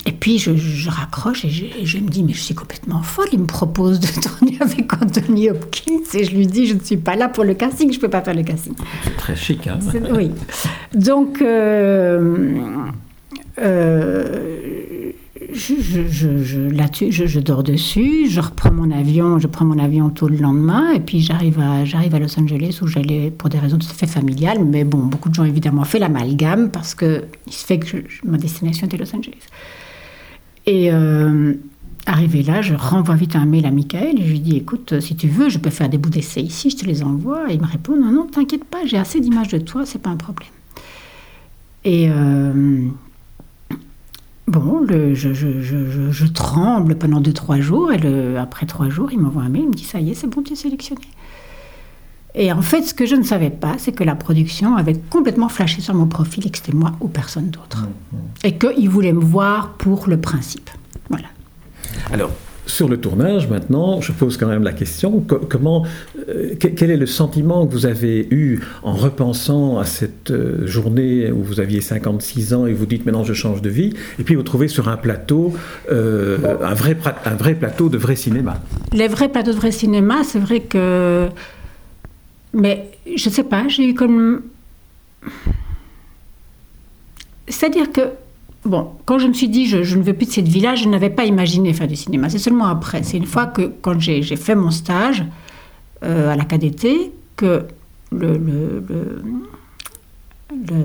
et 0.07 0.13
puis 0.13 0.39
je, 0.39 0.89
raccroche 0.89 1.45
et 1.45 1.51
je, 1.51 1.99
me 1.99 2.09
dis, 2.09 2.23
mais 2.23 2.33
je 2.33 2.41
suis 2.41 2.55
complètement 2.55 3.03
folle. 3.03 3.29
Il 3.33 3.41
me 3.41 3.47
propose 3.47 4.01
de 4.01 4.07
tourner 4.21 4.59
avec 4.61 4.93
Anthony 4.93 5.51
Hopkins 5.51 6.01
et 6.15 6.25
je 6.25 6.35
lui 6.35 6.47
dis, 6.47 6.67
je 6.67 6.75
ne 6.75 6.81
suis 6.81 6.97
pas 6.97 7.17
là 7.17 7.29
pour 7.29 7.45
le 7.45 7.55
casting, 7.55 7.91
je 7.91 7.97
ne 7.97 8.01
peux 8.01 8.11
pas 8.11 8.23
faire 8.23 8.35
le 8.35 8.43
casting. 8.43 8.75
C'est 9.05 9.17
très 9.17 9.37
chic, 9.37 9.67
hein 9.67 9.79
Oui. 10.13 10.31
Donc, 10.95 11.43
euh, 11.43 12.87
euh, 13.61 15.13
je, 15.53 15.75
je, 15.81 16.43
je, 16.43 17.27
je, 17.27 17.41
dors 17.41 17.63
dessus, 17.63 18.29
je 18.29 18.41
reprends 18.41 18.73
mon 18.73 18.91
avion, 18.91 19.39
je 19.39 19.47
prends 19.47 19.65
mon 19.65 19.79
avion 19.79 20.11
tôt 20.11 20.29
le 20.29 20.37
lendemain, 20.37 20.93
et 20.93 21.01
puis 21.01 21.21
j'arrive 21.21 21.61
à, 21.61 21.85
j'arrive 21.85 22.15
à 22.15 22.19
Los 22.19 22.39
Angeles 22.39 22.81
où 22.83 22.87
j'allais 22.87 23.31
pour 23.31 23.49
des 23.49 23.59
raisons 23.59 23.79
tout 23.79 23.87
à 23.89 23.95
fait 23.95 24.07
familiales, 24.07 24.65
mais 24.65 24.85
bon, 24.85 24.99
beaucoup 24.99 25.29
de 25.29 25.35
gens 25.35 25.45
évidemment 25.45 25.83
ont 25.83 25.85
fait 25.85 25.99
l'amalgame 25.99 26.71
parce 26.71 26.95
que 26.95 27.25
il 27.47 27.53
se 27.53 27.65
fait 27.65 27.79
que 27.79 27.99
ma 28.25 28.39
destination 28.39 28.87
était 28.87 28.97
Los 28.97 29.15
Angeles. 29.15 29.47
Et 30.67 30.93
euh, 30.93 31.55
arrivé 32.07 32.43
là, 32.43 32.61
je 32.61 32.75
renvoie 32.75 33.15
vite 33.15 33.37
un 33.37 33.47
mail 33.47 33.65
à 33.67 33.71
Michael 33.71 34.19
et 34.19 34.25
je 34.25 34.31
lui 34.31 34.41
dis 34.41 34.57
écoute, 34.57 35.01
si 35.01 35.15
tu 35.15 35.29
veux, 35.29 35.49
je 35.49 35.59
peux 35.59 35.71
faire 35.71 35.89
des 35.89 35.99
bouts 35.99 36.11
d'essai 36.11 36.41
ici, 36.41 36.71
je 36.71 36.77
te 36.77 36.85
les 36.85 37.03
envoie. 37.03 37.51
Et 37.51 37.55
il 37.55 37.61
me 37.61 37.67
répond 37.67 37.97
non, 37.97 38.11
non, 38.11 38.27
t'inquiète 38.27 38.65
pas, 38.65 38.85
j'ai 38.87 38.99
assez 38.99 39.21
d'images 39.21 39.49
de 39.49 39.59
toi, 39.59 39.87
c'est 39.87 40.03
pas 40.03 40.11
un 40.11 40.17
problème. 40.17 40.51
Et. 41.85 42.09
Euh, 42.11 42.89
Bon, 44.59 44.81
le, 44.81 45.15
je, 45.15 45.33
je, 45.33 45.61
je, 45.61 46.11
je, 46.11 46.27
tremble 46.27 46.97
pendant 46.97 47.21
deux, 47.21 47.33
trois 47.33 47.61
jours, 47.61 47.93
et 47.93 47.99
le, 47.99 48.39
après 48.39 48.67
trois 48.67 48.89
jours, 48.89 49.13
il 49.13 49.21
m'envoie 49.21 49.43
un 49.43 49.49
mail, 49.49 49.63
il 49.63 49.69
me 49.69 49.75
dit 49.75 49.85
Ça 49.85 50.01
y 50.01 50.11
est, 50.11 50.15
c'est 50.15 50.27
bon, 50.27 50.43
tu 50.43 50.55
es 50.55 50.57
sélectionné. 50.57 51.03
Et 52.35 52.53
en 52.53 52.63
fait, 52.63 52.83
ce 52.83 52.95
que 52.95 53.07
je 53.07 53.15
ne 53.15 53.23
savais 53.23 53.51
pas, 53.51 53.75
c'est 53.79 53.93
que 53.93 54.05
la 54.05 54.15
production 54.15 54.77
avait 54.77 54.97
complètement 55.11 55.49
flashé 55.49 55.81
sur 55.81 55.95
mon 55.95 56.07
profil 56.07 56.47
et 56.47 56.51
que 56.51 56.59
c'était 56.59 56.73
moi 56.73 56.93
ou 57.01 57.09
personne 57.09 57.51
d'autre. 57.51 57.83
Mmh, 57.83 58.17
mmh. 58.17 58.21
Et 58.45 58.59
qu'ils 58.59 58.89
voulaient 58.89 59.13
me 59.13 59.25
voir 59.25 59.75
pour 59.75 60.09
le 60.09 60.21
principe. 60.21 60.71
Voilà. 61.09 61.29
Alors, 62.13 62.31
sur 62.69 62.89
le 62.89 62.99
tournage, 62.99 63.49
maintenant, 63.49 64.01
je 64.01 64.13
pose 64.13 64.37
quand 64.37 64.47
même 64.47 64.63
la 64.63 64.73
question, 64.73 65.25
comment, 65.49 65.85
euh, 66.29 66.55
quel 66.59 66.91
est 66.91 66.97
le 66.97 67.07
sentiment 67.07 67.67
que 67.67 67.73
vous 67.73 67.87
avez 67.87 68.29
eu 68.31 68.61
en 68.83 68.93
repensant 68.93 69.79
à 69.79 69.85
cette 69.85 70.31
euh, 70.31 70.67
journée 70.67 71.33
où 71.33 71.43
vous 71.43 71.61
aviez 71.61 71.81
56 71.81 72.55
ans 72.55 72.67
et 72.67 72.73
vous 72.73 72.87
dites 72.87 73.07
maintenant 73.07 73.25
je 73.25 73.33
change 73.33 73.63
de 73.63 73.71
vie, 73.71 73.95
et 74.19 74.23
puis 74.23 74.35
vous 74.35 74.43
trouvez 74.43 74.69
sur 74.69 74.89
un 74.89 74.97
plateau, 74.97 75.55
euh, 75.91 76.39
un, 76.63 76.75
vrai, 76.75 76.97
un 77.25 77.35
vrai 77.35 77.55
plateau 77.55 77.89
de 77.89 77.99
vrai 77.99 78.17
cinéma? 78.17 78.63
Les 78.93 79.09
vrais 79.09 79.29
plateaux 79.29 79.53
de 79.53 79.57
vrai 79.57 79.73
cinéma, 79.73 80.23
c'est 80.25 80.39
vrai 80.39 80.61
que... 80.61 81.29
Mais 82.53 82.91
je 83.07 83.29
ne 83.29 83.35
sais 83.35 83.45
pas, 83.45 83.67
j'ai 83.69 83.89
eu 83.89 83.95
comme... 83.95 84.43
C'est-à-dire 87.49 87.91
que 87.93 88.03
Bon, 88.69 88.91
quand 89.07 89.19
je 89.19 89.27
me 89.27 89.33
suis 89.33 89.49
dit 89.49 89.67
je, 89.67 89.97
ne 89.97 90.03
veux 90.03 90.13
plus 90.13 90.27
de 90.27 90.31
cette 90.31 90.47
vie-là, 90.47 90.75
je 90.75 90.87
n'avais 90.89 91.09
pas 91.09 91.25
imaginé 91.25 91.73
faire 91.73 91.89
du 91.89 91.97
cinéma. 91.97 92.29
C'est 92.29 92.39
seulement 92.39 92.67
après. 92.67 93.03
C'est 93.03 93.17
une 93.17 93.25
fois 93.25 93.47
que, 93.47 93.73
quand 93.81 93.99
j'ai 93.99 94.23
fait 94.37 94.55
mon 94.55 94.71
stage 94.71 95.25
euh, 96.05 96.31
à 96.31 96.37
la 96.37 96.45
KDT, 96.45 97.11
que 97.37 97.65
le, 98.13 98.83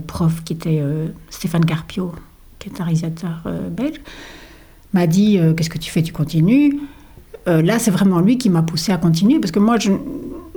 prof 0.08 0.44
qui 0.46 0.54
était 0.54 0.80
euh, 0.82 1.08
Stéphane 1.30 1.66
Garpio, 1.66 2.14
qui 2.58 2.70
est 2.70 2.80
un 2.80 2.86
réalisateur 2.86 3.42
euh, 3.48 3.68
belge, 3.70 4.00
m'a 4.94 5.06
dit 5.06 5.38
Qu'est-ce 5.58 5.70
que 5.70 5.78
tu 5.78 5.92
fais? 5.92 6.02
Tu 6.02 6.14
continues? 6.14 6.80
Là, 7.46 7.80
c'est 7.80 7.92
vraiment 7.92 8.22
lui 8.22 8.38
qui 8.38 8.50
m'a 8.50 8.62
poussé 8.62 8.94
à 8.94 8.98
continuer 8.98 9.40
parce 9.40 9.52
que 9.52 9.60
moi, 9.60 9.78
je, 9.78 9.92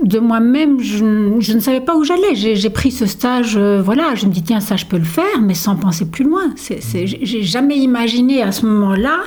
de 0.03 0.19
moi-même, 0.19 0.79
je, 0.79 1.03
ne 1.03 1.59
savais 1.59 1.81
pas 1.81 1.95
où 1.97 2.03
j'allais. 2.03 2.35
J'ai 2.35 2.69
pris 2.69 2.91
ce 2.91 3.05
stage, 3.05 3.55
euh, 3.57 3.81
voilà, 3.81 4.13
je 4.15 4.27
me 4.27 4.31
dis, 4.31 4.43
tiens, 4.43 4.59
ça, 4.59 4.75
je 4.75 4.85
peux 4.85 4.97
le 4.97 5.03
faire, 5.03 5.41
mais 5.41 5.55
sans 5.55 5.75
penser 5.75 6.05
plus 6.05 6.23
loin. 6.23 6.53
J'ai 6.93 7.43
jamais 7.43 7.77
imaginé 7.77 8.43
à 8.43 8.51
ce 8.51 8.65
moment-là 8.65 9.19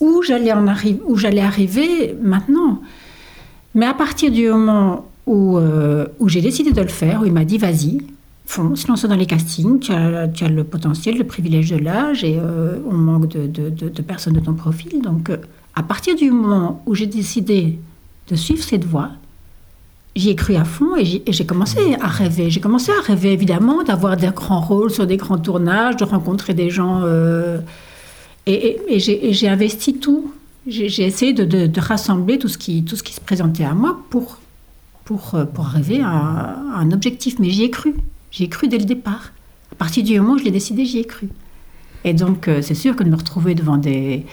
où 0.00 0.22
j'allais 0.22 0.52
j'allais 1.14 1.40
arriver 1.40 2.16
maintenant. 2.22 2.80
Mais 3.74 3.86
à 3.86 3.94
partir 3.94 4.30
du 4.30 4.48
moment 4.48 5.06
où, 5.26 5.58
euh, 5.58 6.06
où 6.18 6.28
j'ai 6.28 6.40
décidé 6.40 6.72
de 6.72 6.80
le 6.80 6.88
faire, 6.88 7.22
où 7.22 7.26
il 7.26 7.32
m'a 7.32 7.44
dit, 7.44 7.58
vas-y, 7.58 7.98
fonce, 8.46 8.88
lance 8.88 9.04
dans 9.04 9.14
les 9.14 9.26
castings, 9.26 9.78
tu 9.78 9.92
as, 9.92 10.48
le 10.48 10.64
potentiel, 10.64 11.18
le 11.18 11.24
privilège 11.24 11.70
de 11.70 11.76
l'âge, 11.76 12.24
et 12.24 12.38
euh, 12.38 12.78
on 12.90 12.94
manque 12.94 13.28
de, 13.28 14.02
personnes 14.02 14.34
de 14.34 14.40
ton 14.40 14.54
profil. 14.54 15.02
Donc, 15.02 15.30
à 15.74 15.82
partir 15.82 16.16
du 16.16 16.30
moment 16.30 16.82
où 16.86 16.94
j'ai 16.94 17.06
décidé 17.06 17.78
de 18.28 18.36
suivre 18.36 18.62
cette 18.62 18.84
voie, 18.84 19.10
j'y 20.14 20.30
ai 20.30 20.36
cru 20.36 20.56
à 20.56 20.64
fond 20.64 20.96
et 20.96 21.04
j'ai 21.04 21.46
commencé 21.46 21.96
à 22.00 22.08
rêver. 22.08 22.50
J'ai 22.50 22.60
commencé 22.60 22.92
à 22.92 23.00
rêver 23.00 23.32
évidemment 23.32 23.82
d'avoir 23.82 24.16
des 24.16 24.28
grands 24.28 24.60
rôles 24.60 24.90
sur 24.90 25.06
des 25.06 25.16
grands 25.16 25.38
tournages, 25.38 25.96
de 25.96 26.04
rencontrer 26.04 26.54
des 26.54 26.70
gens. 26.70 27.02
Euh, 27.04 27.58
et, 28.46 28.78
j'ai 28.98 29.48
investi 29.48 29.94
tout. 29.94 30.32
J'ai 30.66 31.04
essayé 31.04 31.32
de, 31.32 31.80
rassembler 31.80 32.38
tout 32.38 32.48
ce, 32.48 32.58
qui, 32.58 32.84
se 32.88 33.20
présentait 33.20 33.64
à 33.64 33.74
moi 33.74 34.00
pour, 34.10 34.38
pour, 35.04 35.34
euh, 35.34 35.44
arriver 35.58 36.00
à, 36.02 36.56
un 36.76 36.90
objectif. 36.92 37.38
Mais 37.38 37.50
j'y 37.50 37.64
ai 37.64 37.70
cru. 37.70 37.94
J'y 38.30 38.44
ai 38.44 38.48
cru 38.48 38.68
dès 38.68 38.78
le 38.78 38.84
départ. 38.84 39.32
À 39.72 39.74
partir 39.74 40.04
du 40.04 40.18
moment 40.20 40.34
où 40.34 40.38
je 40.38 40.44
l'ai 40.44 40.50
décidé, 40.50 40.84
j'y 40.84 40.98
ai 40.98 41.04
cru. 41.04 41.28
Et 42.04 42.14
donc, 42.14 42.48
euh, 42.48 42.60
c'est 42.62 42.74
sûr 42.74 42.96
que 42.96 43.04
de 43.04 43.10
me 43.10 43.16
retrouver 43.16 43.54
devant 43.54 43.76
des, 43.76 44.26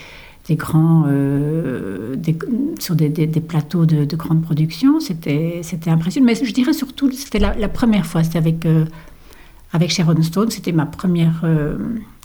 des 0.50 0.56
grands, 0.56 1.06
euh, 1.08 2.16
sur 2.80 2.96
des, 2.96 3.10
plateaux 3.40 3.86
de, 3.86 4.04
de 4.04 4.16
grande 4.16 4.42
production. 4.42 5.00
C'était, 5.00 5.60
c'était 5.62 5.92
impressionnant. 5.92 6.26
Mais 6.26 6.34
je 6.36 6.52
dirais 6.52 6.74
surtout, 6.74 7.12
c'était 7.12 7.38
la, 7.38 7.70
première 7.70 8.06
fois. 8.06 8.24
C'était 8.24 8.40
avec, 8.40 8.66
euh, 8.66 8.86
avec 9.74 9.92
Sharon 9.92 10.20
Stone. 10.24 10.50
C'était 10.50 10.72
ma 10.72 10.88
première 10.88 11.42
euh, 11.44 11.78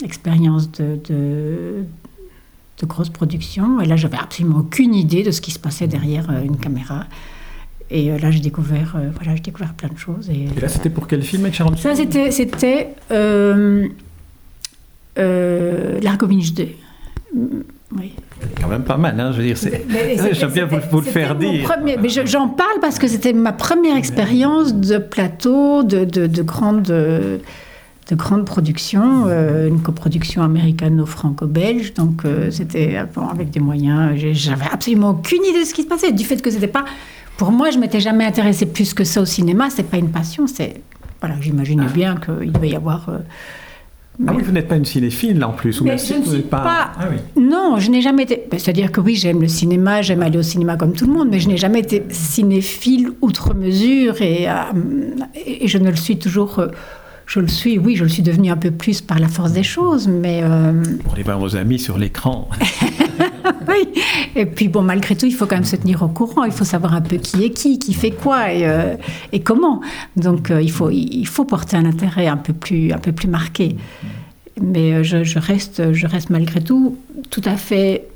expérience 0.03 0.73
de, 0.73 0.99
de, 1.07 1.85
grosse 2.87 3.11
production. 3.11 3.81
Et 3.81 3.87
là, 3.87 3.97
j'avais 3.97 4.19
absolument 4.19 4.59
aucune 4.59 4.95
idée 4.95 5.23
de 5.23 5.31
ce 5.31 5.41
qui 5.41 5.51
se 5.51 5.59
passait 5.59 5.87
derrière 5.87 6.31
une 6.43 6.57
caméra. 6.57 7.05
Et 7.91 8.11
là, 8.19 8.31
j'ai 8.31 8.41
découvert, 8.41 8.97
voilà, 9.17 9.37
j'ai 9.37 9.43
découvert 9.43 9.73
plein 9.73 9.89
de 9.89 9.97
choses. 9.99 10.29
Et, 10.29 10.49
Et 10.55 10.61
là, 10.61 10.69
c'était 10.69 10.91
pour 10.91 11.07
quel 11.07 11.23
film 11.23 11.45
avec 11.45 11.55
Sharon 11.55 11.77
ça, 11.77 11.95
c'était, 11.95 12.31
c'était 12.31 12.95
L'Argovinge 15.17 16.53
2. 16.55 16.69
Oui. 17.97 18.13
quand 18.61 18.69
même 18.69 18.83
pas 18.83 18.97
mal, 18.97 19.19
hein, 19.21 19.31
je 19.33 19.39
veux 19.43 19.45
dire. 19.47 19.57
J'aime 20.33 20.51
bien 20.51 20.67
vous, 20.67 20.77
vous 20.91 21.01
le 21.01 21.07
faire 21.07 21.35
dire. 21.37 21.63
premier- 21.69 21.97
mais 21.97 22.09
je- 22.09 22.27
j'en 22.27 22.49
parle 22.49 22.81
parce 22.81 22.99
que 22.99 23.07
c'était 23.07 23.33
ma 23.33 23.53
première 23.53 23.97
expérience 23.97 24.75
de 24.75 24.99
plateau, 24.99 25.83
de, 25.85 26.05
de, 26.05 26.27
de 26.27 26.43
grande, 26.43 26.83
de 26.83 27.41
grande 28.13 28.45
production, 28.47 29.25
euh, 29.29 29.69
une 29.69 29.81
coproduction 29.81 30.43
américano-franco-belge. 30.43 31.95
Donc 31.95 32.25
euh, 32.25 32.51
c'était 32.51 32.99
bon, 33.15 33.29
avec 33.29 33.51
des 33.51 33.61
moyens. 33.61 34.13
J'avais 34.33 34.67
absolument 34.73 35.11
aucune 35.11 35.45
idée 35.45 35.61
de 35.61 35.65
ce 35.67 35.75
qui 35.75 35.83
se 35.83 35.89
passait. 35.89 36.11
Du 36.13 36.25
fait 36.25 36.41
que 36.43 36.51
c'était 36.51 36.67
pas. 36.67 36.85
Pour 37.37 37.51
moi, 37.53 37.71
je 37.71 37.79
m'étais 37.79 38.01
jamais 38.01 38.25
intéressée 38.25 38.67
plus 38.67 38.95
que 38.95 39.05
ça 39.05 39.21
au 39.21 39.25
cinéma. 39.25 39.69
C'est 39.71 39.89
pas 39.89 39.97
une 39.99 40.11
passion. 40.11 40.47
C'est 40.47 40.81
voilà, 41.21 41.37
j'imaginais 41.41 41.87
bien 41.87 42.17
qu'il 42.17 42.51
devait 42.53 42.71
y 42.71 42.77
avoir. 42.77 43.09
euh, 43.09 43.19
Ah 44.27 44.33
oui, 44.37 44.43
vous 44.45 44.53
n'êtes 44.53 44.69
pas 44.69 44.77
une 44.77 44.85
cinéphile 44.85 45.43
en 45.45 45.51
plus. 45.53 45.81
ou 45.81 45.85
mais 45.85 45.91
bien 45.91 45.97
je 45.99 46.03
si, 46.05 46.13
ne 46.15 46.19
vous 46.19 46.25
suis 46.27 46.37
n'êtes 46.37 46.51
pas. 46.51 46.93
Ah 46.97 47.09
oui. 47.11 47.17
Non, 47.43 47.79
je 47.79 47.91
n'ai 47.91 48.01
jamais 48.01 48.23
été. 48.23 48.45
ben, 48.51 48.59
C'est-à-dire 48.61 48.93
que 48.93 49.01
oui, 49.01 49.17
j'aime 49.17 49.41
le 49.41 49.49
cinéma, 49.49 50.03
j'aime 50.03 50.23
aller 50.23 50.39
au 50.39 50.43
cinéma 50.43 50.77
comme 50.77 50.93
tout 50.93 51.07
le 51.07 51.13
monde, 51.13 51.29
mais 51.31 51.41
je 51.41 51.49
n'ai 51.49 51.57
jamais 51.57 51.81
été 51.81 52.05
cinéphile 52.11 53.11
outre 53.23 53.55
mesure 53.55 54.23
et, 54.23 54.49
euh, 54.49 54.53
et 55.47 55.67
je 55.67 55.79
ne 55.79 55.91
le 55.91 55.97
suis 55.97 56.17
toujours. 56.19 56.61
euh, 56.61 56.69
je 57.27 57.41
le 57.41 57.49
suis, 57.49 57.79
oui, 57.79 57.97
je 57.97 58.05
le 58.05 58.11
suis 58.11 58.23
devenu 58.23 58.51
un 58.51 58.57
peu 58.57 58.71
plus 58.71 59.01
par 59.01 59.19
la 59.19 59.29
force 59.29 59.53
des 59.53 59.63
choses, 59.63 60.07
mais 60.09 60.43
euh, 60.45 60.75
Pour 61.03 61.15
aller 61.15 61.23
voir 61.23 61.39
vos 61.39 61.57
amis 61.57 61.79
sur 61.79 61.97
l'écran. 61.99 62.49
Et 64.37 64.47
puis 64.47 64.69
bon, 64.69 64.83
malgré 64.83 65.17
tout, 65.17 65.27
il 65.27 65.35
faut 65.35 65.47
quand 65.47 65.57
même 65.57 65.65
se 65.65 65.77
tenir 65.77 66.03
au 66.03 66.09
courant. 66.09 66.45
Il 66.45 66.53
faut 66.53 66.65
savoir 66.65 66.95
un 66.95 67.01
peu 67.01 67.17
qui 67.17 67.45
est 67.45 67.51
qui, 67.51 67.79
qui 67.79 67.95
fait 67.95 68.11
quoi 68.11 68.53
et, 68.53 68.67
euh, 68.67 68.97
comment. 69.45 69.81
Donc 70.17 70.51
euh, 70.51 70.61
il 70.63 70.71
faut 70.71 70.91
il 70.91 71.27
faut 71.27 71.45
porter 71.45 71.77
un 71.77 71.85
intérêt 71.85 72.27
un 72.27 72.37
peu 72.37 72.53
plus 72.53 72.93
un 72.93 72.99
peu 72.99 73.13
plus 73.13 73.29
marqué. 73.29 73.77
Mais 74.61 74.95
euh, 74.95 75.03
je, 75.03 75.39
reste 75.39 75.93
je 75.93 76.07
reste 76.07 76.31
malgré 76.31 76.63
tout 76.63 76.97
tout 77.31 77.43
à 77.45 77.57
fait 77.57 78.09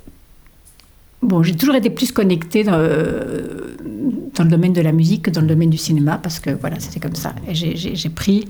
Bon, 1.21 1.43
j'ai 1.43 1.57
toujours 1.57 1.75
été 1.75 1.91
plus 1.91 2.13
connectée 2.13 2.63
dans, 2.63 2.79
le 2.79 4.45
domaine 4.45 4.73
de 4.73 4.81
la 4.81 4.93
musique 4.93 5.23
que 5.23 5.31
dans 5.31 5.41
le 5.41 5.49
domaine 5.49 5.71
du 5.71 5.77
cinéma, 5.77 6.17
parce 6.23 6.39
que 6.39 6.51
voilà, 6.51 6.79
c'était 6.79 7.01
comme 7.01 7.17
ça. 7.17 7.35
Et 7.49 7.55
j'ai- 7.57 8.09
pris 8.09 8.47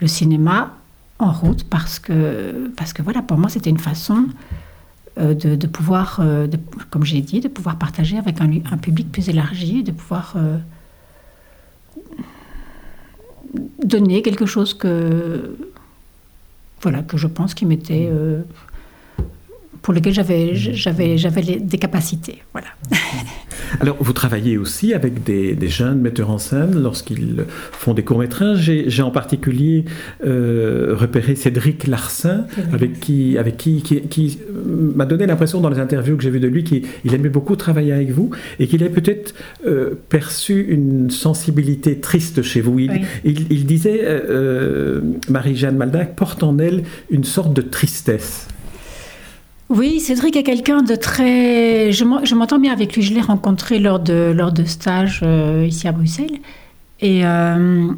le 0.00 0.08
cinéma 0.08 0.74
en 1.20 1.30
route 1.30 1.62
parce 1.64 2.00
que, 2.00 2.72
parce 2.76 2.92
que 2.92 3.02
voilà, 3.02 3.22
pour 3.22 3.38
moi, 3.38 3.48
c'était 3.48 3.70
une 3.70 3.78
façon 3.78 4.26
de, 5.18 5.56
de 5.56 5.66
pouvoir, 5.66 6.20
euh, 6.20 6.46
comme 6.90 7.04
j'ai 7.04 7.20
dit, 7.20 7.40
de 7.40 7.48
pouvoir 7.48 7.76
partager 7.76 8.18
avec 8.18 8.40
un, 8.40 8.50
un 8.70 8.78
public 8.78 9.10
plus 9.10 9.28
élargi, 9.28 9.82
de 9.82 9.92
pouvoir 9.92 10.34
euh, 10.36 10.58
donner 13.84 14.22
quelque 14.22 14.46
chose 14.46 14.74
que, 14.74 15.56
voilà, 16.82 17.02
que 17.02 17.16
je 17.16 17.26
pense 17.26 17.54
qui 17.54 17.66
m'était. 17.66 18.10
Pour 19.82 19.94
lequel 19.94 20.12
j'avais 20.12 20.54
j'avais 20.54 21.16
j'avais 21.18 21.40
les- 21.42 21.60
des 21.60 21.78
capacités 21.78 22.38
voilà 22.52 22.68
Alors, 23.80 23.96
vous 24.00 24.12
travaillez 24.14 24.56
aussi 24.56 24.94
avec 24.94 25.24
des, 25.24 25.54
des 25.54 25.68
jeunes 25.68 26.00
metteurs 26.00 26.30
en 26.30 26.38
scène 26.38 26.80
lorsqu'ils 26.82 27.44
font 27.72 27.92
des 27.92 28.02
courts-métrages. 28.02 28.60
J'ai 28.62 28.88
j'ai 28.88 29.02
en 29.02 29.10
particulier 29.10 29.84
euh, 30.24 30.94
repéré 30.96 31.34
Cédric 31.34 31.86
Larsin, 31.86 32.46
avec 32.72 32.98
qui, 33.00 33.36
avec 33.36 33.58
qui, 33.58 33.82
qui, 33.82 34.00
qui, 34.02 34.38
m'a 34.94 35.04
donné 35.04 35.26
l'impression 35.26 35.60
dans 35.60 35.68
les 35.68 35.80
interviews 35.80 36.16
que 36.16 36.22
j'ai 36.22 36.30
vues 36.30 36.40
de 36.40 36.46
lui 36.48 36.64
qu'il 36.64 36.82
il 37.04 37.12
aimait 37.14 37.28
beaucoup 37.28 37.56
travailler 37.56 37.92
avec 37.92 38.10
vous 38.10 38.30
et 38.58 38.68
qu'il 38.68 38.82
a 38.84 38.88
peut-être 38.88 39.34
euh, 39.66 39.90
perçu 40.08 40.62
une 40.68 41.10
sensibilité 41.10 41.98
triste 41.98 42.40
chez 42.42 42.60
vous. 42.62 42.78
Il, 42.78 42.90
Oui. 42.90 43.00
il- 43.24 43.46
il 43.52 43.66
disait, 43.66 44.00
euh, 44.02 45.00
Marie-Jeanne 45.28 45.76
Maldac 45.76 46.14
porte 46.16 46.42
en 46.42 46.58
elle 46.58 46.84
une 47.10 47.24
sorte 47.24 47.52
de 47.52 47.60
tristesse. 47.62 48.46
Oui, 49.68 50.00
Cédric 50.00 50.34
est 50.36 50.42
quelqu'un 50.44 50.82
de 50.82 50.94
très. 50.94 51.92
Je 51.92 52.04
m'en- 52.04 52.24
je 52.24 52.34
m'entends 52.34 52.58
bien 52.58 52.72
avec 52.72 52.94
lui. 52.96 53.02
Je 53.02 53.12
l'ai 53.12 53.20
rencontré 53.20 53.78
lors 53.78 54.00
de, 54.00 54.32
lors 54.34 54.52
de 54.52 54.64
stages 54.64 55.20
euh, 55.22 55.66
ici 55.68 55.86
à 55.86 55.92
Bruxelles. 55.92 56.38
Et 57.00 57.24
euh, 57.26 57.88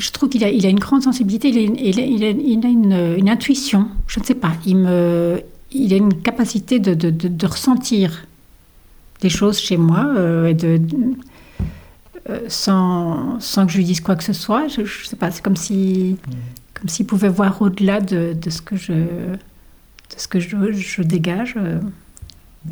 je 0.00 0.10
trouve 0.10 0.28
qu'il 0.28 0.42
a, 0.42 0.50
il 0.50 0.66
a 0.66 0.68
une 0.70 0.80
grande 0.80 1.02
sensibilité. 1.02 1.48
Il 1.50 1.58
a, 1.58 1.60
une- 1.60 1.76
il 1.76 2.00
a- 2.00 2.04
il 2.04 2.24
a- 2.24 2.30
il 2.30 2.66
a 2.66 2.68
une, 2.68 3.14
une 3.18 3.28
intuition. 3.28 3.86
Je 4.08 4.18
ne 4.18 4.24
sais 4.24 4.34
pas. 4.34 4.52
Il, 4.66 4.76
me, 4.78 5.40
il 5.70 5.94
a 5.94 5.96
une 5.96 6.14
capacité 6.20 6.80
de, 6.80 6.94
de- 6.94 7.10
de- 7.10 7.28
de 7.28 7.46
ressentir 7.46 8.26
des 9.20 9.28
choses 9.28 9.58
chez 9.60 9.76
moi 9.76 10.04
euh, 10.16 10.46
et 10.48 10.54
de. 10.54 10.80
sans, 12.48 13.38
sans 13.40 13.66
que 13.66 13.72
je 13.72 13.78
lui 13.78 13.84
dise 13.84 14.00
quoi 14.00 14.16
que 14.16 14.24
ce 14.24 14.32
soit. 14.32 14.66
Je 14.66 14.80
ne 14.80 14.86
sais 14.86 15.16
pas. 15.16 15.30
C'est 15.30 15.42
comme 15.42 15.56
si. 15.56 16.16
Comme 16.74 16.88
s'il 16.88 17.06
pouvait 17.06 17.28
voir 17.28 17.62
au-delà 17.62 18.00
de, 18.00 18.34
de 18.40 18.50
ce 18.50 18.60
que 18.62 18.74
je 18.76 18.92
de 20.14 20.20
ce 20.20 20.28
que 20.28 20.40
je, 20.40 21.02
dégage. 21.02 21.54
euh. 21.56 21.80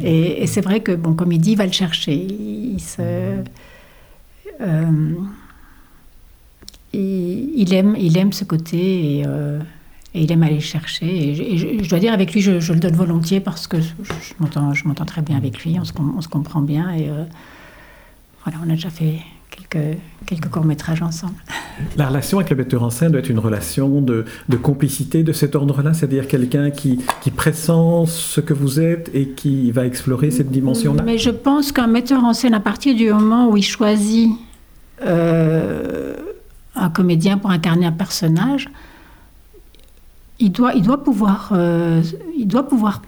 Et, 0.00 0.46
c'est 0.46 0.60
vrai 0.60 0.80
que, 0.80 0.92
bon, 0.92 1.14
comme 1.14 1.32
il 1.32 1.40
dit, 1.40 1.52
il 1.52 1.56
va 1.56 1.66
le 1.66 1.72
chercher. 1.72 2.14
Il, 2.14 2.78
euh, 3.00 3.42
aime, 7.72 7.96
il 7.98 8.16
aime 8.18 8.32
ce 8.32 8.44
côté 8.44 9.18
et, 9.18 9.24
euh, 9.26 9.60
et 10.14 10.22
il 10.22 10.32
aime 10.32 10.42
aller 10.42 10.56
le 10.56 10.60
chercher. 10.60 11.06
Et, 11.06 11.56
je- 11.56 11.88
dois 11.88 11.98
dire, 11.98 12.12
avec 12.12 12.32
lui, 12.32 12.40
je, 12.40 12.72
le 12.72 12.80
donne 12.80 12.96
volontiers 12.96 13.40
parce 13.40 13.66
que 13.66 13.80
je, 13.80 13.88
je 14.02 14.34
m'entends, 14.40 15.04
très 15.04 15.22
bien 15.22 15.36
avec 15.36 15.64
lui, 15.64 15.78
on 15.78 15.84
se, 15.84 15.92
on 15.98 16.20
se 16.20 16.28
comprend 16.28 16.62
bien. 16.62 16.94
Et 16.94 17.08
voilà, 18.44 18.58
on 18.64 18.70
a 18.70 18.74
déjà 18.74 18.90
fait 18.90 19.20
quelques, 19.56 19.98
quelques 20.26 20.48
courts-métrages 20.48 21.02
ensemble. 21.02 21.34
La 21.96 22.08
relation 22.08 22.38
avec 22.38 22.50
le 22.50 22.56
metteur 22.56 22.82
en 22.82 22.90
scène 22.90 23.12
doit 23.12 23.20
être 23.20 23.30
une 23.30 23.38
relation 23.38 24.00
de, 24.00 24.24
de 24.48 24.56
complicité 24.56 25.22
de 25.22 25.32
cet 25.32 25.54
ordre-là, 25.54 25.94
c'est-à-dire 25.94 26.28
quelqu'un 26.28 26.70
qui, 26.70 27.00
qui 27.22 27.30
pressent 27.30 28.06
ce 28.06 28.40
que 28.40 28.54
vous 28.54 28.80
êtes 28.80 29.10
et 29.14 29.30
qui 29.30 29.70
va 29.70 29.86
explorer 29.86 30.30
cette 30.30 30.50
dimension-là. 30.50 31.02
Mais 31.02 31.18
je 31.18 31.30
pense 31.30 31.72
qu'un 31.72 31.86
metteur 31.86 32.24
en 32.24 32.32
scène, 32.32 32.54
à 32.54 32.60
partir 32.60 32.94
du 32.94 33.12
moment 33.12 33.48
où 33.48 33.56
il 33.56 33.62
choisit 33.62 34.30
euh, 35.02 36.14
un 36.74 36.90
comédien 36.90 37.38
pour 37.38 37.50
incarner 37.50 37.86
un 37.86 37.92
personnage, 37.92 38.68
il 40.38 40.52
doit, 40.52 40.74
il 40.74 40.82
doit, 40.82 41.02
pouvoir, 41.02 41.50
euh, 41.52 42.02
il 42.36 42.46
doit 42.46 42.68
pouvoir 42.68 43.00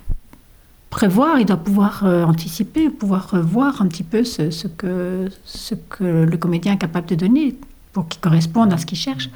prévoir, 0.91 1.39
il 1.39 1.47
doit 1.47 1.57
pouvoir 1.57 2.05
euh, 2.05 2.25
anticiper, 2.25 2.89
pouvoir 2.89 3.35
euh, 3.35 3.43
voir 3.43 3.83
un 3.83 3.87
petit 3.87 4.03
peu 4.03 4.25
ce, 4.25 4.51
ce 4.51 4.69
que, 4.69 5.29
ce 5.45 5.75
que 5.75 6.05
le 6.05 6.37
comédien 6.37 6.75
est 6.75 6.79
capable 6.79 7.07
de 7.09 7.15
donner 7.15 7.57
pour 7.93 8.09
qu'il 8.09 8.21
corresponde 8.21 8.73
à 8.73 8.79
ce 8.79 8.87
qu'il 8.87 8.99
cherche. 8.99 9.29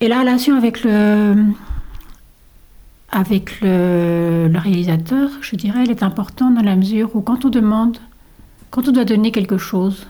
Et 0.00 0.08
la 0.08 0.20
relation 0.20 0.56
avec 0.56 0.82
le, 0.82 1.44
avec 3.10 3.60
le, 3.60 4.50
réalisateur, 4.54 5.30
je 5.42 5.56
dirais, 5.56 5.80
elle 5.84 5.90
est 5.90 6.02
importante 6.02 6.54
dans 6.54 6.62
la 6.62 6.76
mesure 6.76 7.14
où 7.14 7.20
quand 7.20 7.44
on 7.44 7.50
demande, 7.50 7.98
quand 8.70 8.88
on 8.88 8.92
doit 8.92 9.04
donner 9.04 9.30
quelque 9.30 9.58
chose 9.58 10.06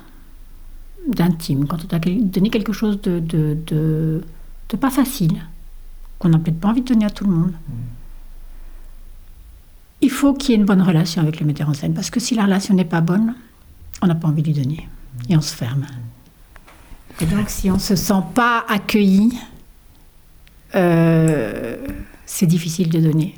d'intime, 1.08 1.66
quand 1.66 1.78
on 1.84 1.88
doit 1.88 1.98
donner 1.98 2.50
quelque 2.50 2.72
chose 2.72 3.00
de, 3.00 3.18
de, 3.18 3.56
de, 3.66 4.22
de 4.68 4.76
pas 4.76 4.90
facile, 4.90 5.42
qu'on 6.18 6.28
n'a 6.28 6.38
peut-être 6.38 6.60
pas 6.60 6.68
envie 6.68 6.82
de 6.82 6.92
donner 6.92 7.06
à 7.06 7.10
tout 7.10 7.24
le 7.24 7.32
monde, 7.32 7.52
il 10.00 10.10
faut 10.10 10.34
qu'il 10.34 10.50
y 10.50 10.52
ait 10.54 10.56
une 10.56 10.64
bonne 10.64 10.82
relation 10.82 11.22
avec 11.22 11.40
le 11.40 11.46
metteur 11.46 11.68
en 11.68 11.74
scène. 11.74 11.94
Parce 11.94 12.10
que 12.10 12.20
si 12.20 12.34
la 12.34 12.44
relation 12.44 12.74
n'est 12.74 12.84
pas 12.84 13.00
bonne, 13.00 13.34
on 14.02 14.06
n'a 14.06 14.14
pas 14.14 14.28
envie 14.28 14.42
de 14.42 14.48
lui 14.48 14.54
donner. 14.54 14.88
Et 15.28 15.36
on 15.36 15.40
se 15.40 15.54
ferme. 15.54 15.86
Et 17.20 17.26
donc, 17.26 17.50
si 17.50 17.70
on 17.70 17.74
ne 17.74 17.80
se 17.80 17.96
sent 17.96 18.22
pas 18.34 18.64
accueilli, 18.68 19.38
euh, 20.74 21.76
c'est 22.24 22.46
difficile 22.46 22.88
de 22.88 23.00
donner. 23.00 23.34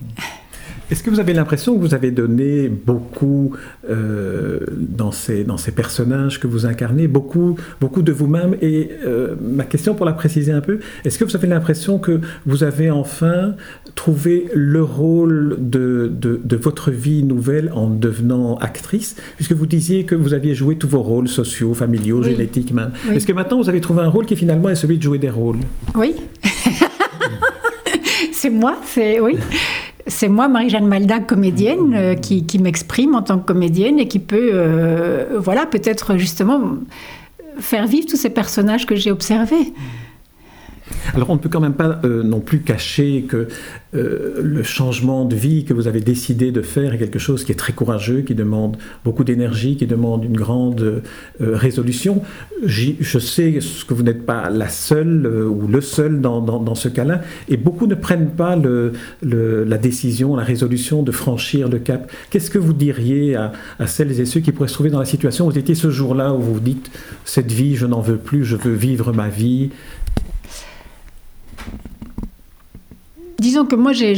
Est-ce 0.93 1.03
que 1.03 1.09
vous 1.09 1.21
avez 1.21 1.33
l'impression 1.33 1.75
que 1.75 1.81
vous 1.81 1.95
avez 1.95 2.11
donné 2.11 2.69
beaucoup 2.69 3.57
euh, 3.89 4.61
dans, 4.77 5.11
ces, 5.11 5.43
dans 5.43 5.57
ces 5.57 5.73
personnages 5.73 6.39
que 6.39 6.47
vous 6.47 6.67
incarnez, 6.67 7.09
beaucoup, 7.09 7.57
beaucoup 7.81 8.03
de 8.03 8.13
vous-même? 8.13 8.57
Et 8.61 8.91
euh, 9.07 9.35
ma 9.41 9.65
question 9.65 9.95
pour 9.95 10.05
la 10.05 10.13
préciser 10.13 10.53
un 10.53 10.61
peu, 10.61 10.81
est-ce 11.07 11.19
que 11.19 11.25
vous 11.25 11.35
avez 11.35 11.49
l'impression 11.49 11.99
que 11.99 12.21
vous 12.45 12.63
avez 12.63 12.91
enfin 12.91 13.55
trouvé 13.95 14.49
le 14.55 14.83
rôle 14.83 15.57
de, 15.61 16.13
de, 16.15 16.39
de 16.45 16.57
votre 16.57 16.91
vie 16.91 17.23
nouvelle 17.25 17.73
en 17.75 17.89
devenant 17.89 18.57
actrice? 18.59 19.17
Puisque 19.37 19.53
vous 19.53 19.65
disiez 19.67 20.05
que 20.05 20.15
vous 20.15 20.35
aviez 20.35 20.55
joué 20.55 20.77
tous 20.77 20.89
vos 20.89 21.01
rôles 21.03 21.29
sociaux, 21.29 21.73
familiaux, 21.73 22.19
Oui. 22.23 22.33
génétiques 22.33 22.71
même. 22.75 22.91
Oui. 23.09 23.17
Est-ce 23.17 23.27
que 23.27 23.33
maintenant 23.33 23.57
vous 23.57 23.71
avez 23.71 23.81
trouvé 23.81 24.03
un 24.03 24.09
rôle 24.09 24.27
qui 24.27 24.37
finalement 24.37 24.69
est 24.69 24.75
celui 24.75 24.99
de 24.99 25.03
jouer 25.03 25.17
des 25.19 25.31
rôles? 25.31 25.57
Oui. 25.95 26.17
c'est 28.35 28.51
moi, 28.51 28.77
c'est 28.85 29.21
oui. 29.21 29.39
C'est 30.07 30.29
moi, 30.29 30.49
Marie-Jeanne 30.49 30.87
Maldac, 30.87 31.27
comédienne, 31.27 31.95
euh, 31.95 32.15
qui, 32.15 32.45
qui 32.45 32.59
m'exprime 32.59 33.15
en 33.15 33.23
tant 33.23 33.39
que 33.39 33.47
comédienne 33.47 33.99
et 33.99 34.09
qui 34.09 34.19
peut, 34.19 34.51
euh, 34.53 35.39
voilà, 35.39 35.67
peut-être 35.67 36.17
justement 36.17 36.61
faire 37.59 37.87
vivre 37.87 38.07
tous 38.07 38.17
ces 38.17 38.31
personnages 38.31 38.87
que 38.87 38.97
j'ai 38.97 39.11
observés. 39.11 39.73
Alors 41.15 41.31
on 41.31 41.35
ne 41.35 41.41
peut 41.41 41.49
quand 41.49 41.61
même 41.61 41.75
pas 41.75 42.01
euh, 42.05 42.23
non 42.23 42.41
plus 42.41 42.61
cacher 42.61 43.27
que 43.29 43.49
euh, 43.95 44.41
le 44.43 44.63
changement 44.63 45.25
de 45.25 45.37
vie 45.37 45.65
que 45.65 45.75
vous 45.75 45.87
avez 45.87 46.01
décidé 46.01 46.53
de 46.53 46.63
faire 46.63 46.95
est 46.95 46.99
quelque 46.99 47.19
chose 47.19 47.45
qui 47.45 47.53
est 47.53 47.57
très 47.57 47.75
courageux, 47.75 48.23
qui 48.23 48.35
demande 48.35 48.79
beaucoup 49.05 49.25
d'énergie, 49.25 49.77
qui 49.77 49.87
demande 49.87 50.25
une 50.25 50.37
grande 50.37 50.81
euh, 50.81 51.01
résolution. 51.41 52.23
je 52.65 53.19
sais 53.19 53.59
que 53.87 53.95
vous 53.95 54.03
n'êtes 54.03 54.25
pas 54.25 54.49
la 54.49 54.69
seule 54.69 55.27
ou 55.27 55.67
le 55.67 55.81
seul 55.81 56.21
dans, 56.21 56.75
ce 56.75 56.89
cas-là, 56.89 57.21
et 57.49 57.57
beaucoup 57.57 57.87
ne 57.87 57.95
prennent 57.95 58.31
pas 58.31 58.57
la 59.23 59.79
décision, 59.79 60.37
la 60.37 60.45
résolution 60.45 61.03
de 61.03 61.13
franchir 61.13 61.69
le 61.69 61.79
cap. 61.79 62.11
Qu'est-ce 62.31 62.51
que 62.51 62.59
vous 62.59 62.73
diriez 62.73 63.37
à, 63.37 63.53
à, 63.79 63.87
celles 63.87 64.19
et 64.19 64.25
ceux 64.25 64.41
qui 64.41 64.53
pourraient 64.53 64.69
se 64.69 64.75
trouver 64.75 64.91
dans 64.91 65.01
la 65.01 65.05
situation 65.05 65.47
où 65.47 65.51
vous 65.51 65.59
étiez 65.59 65.75
ce 65.75 65.91
jour-là 65.91 66.33
où 66.33 66.39
vous 66.39 66.55
vous 66.55 66.61
dites, 66.61 66.91
cette 67.25 67.53
vie, 67.53 67.77
je 67.77 67.87
n'en 67.87 68.01
veux 68.01 68.17
plus, 68.17 68.45
je 68.45 68.57
veux 68.57 68.73
vivre 68.75 69.13
ma 69.13 69.29
vie 69.29 69.71
Disons 73.43 73.67
que 73.67 73.75
moi, 73.75 73.93
j'ai 73.93 74.15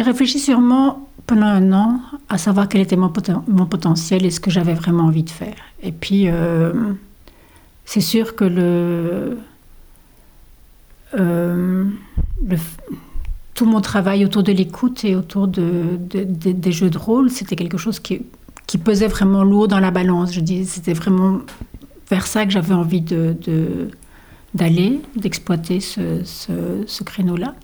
réfléchi 0.00 0.38
sûrement 0.38 1.06
pendant 1.26 1.48
un 1.48 1.70
an 1.74 2.00
à 2.30 2.38
savoir 2.38 2.66
quel 2.66 2.80
était 2.80 2.96
mon, 2.96 3.10
potentiel 3.10 4.24
et 4.24 4.30
ce 4.30 4.40
que 4.40 4.50
j'avais 4.50 4.72
vraiment 4.72 5.04
envie 5.04 5.22
de 5.22 5.28
faire. 5.28 5.56
Et 5.82 5.92
puis, 5.92 6.28
euh, 6.28 6.72
c'est 7.84 8.00
sûr 8.00 8.34
que 8.36 9.36
euh, 11.14 11.84
tout 13.52 13.66
mon 13.66 13.82
travail 13.82 14.24
autour 14.24 14.42
de 14.42 14.52
l'écoute 14.52 15.04
et 15.04 15.14
autour 15.14 15.46
de, 15.46 15.98
des 15.98 16.72
jeux 16.72 16.88
de 16.88 16.96
rôle, 16.96 17.28
c'était 17.28 17.54
quelque 17.54 17.76
chose 17.76 18.00
qui, 18.00 18.22
pesait 18.82 19.08
vraiment 19.08 19.44
lourd 19.44 19.68
dans 19.68 19.80
la 19.80 19.90
balance. 19.90 20.32
Je 20.32 20.40
c'était 20.64 20.94
vraiment 20.94 21.40
vers 22.08 22.26
ça 22.26 22.46
que 22.46 22.50
j'avais 22.50 22.72
envie 22.72 23.04
d'aller, 24.54 25.00
d'exploiter 25.16 25.80
ce 25.80 27.02
créneau-là. 27.04 27.54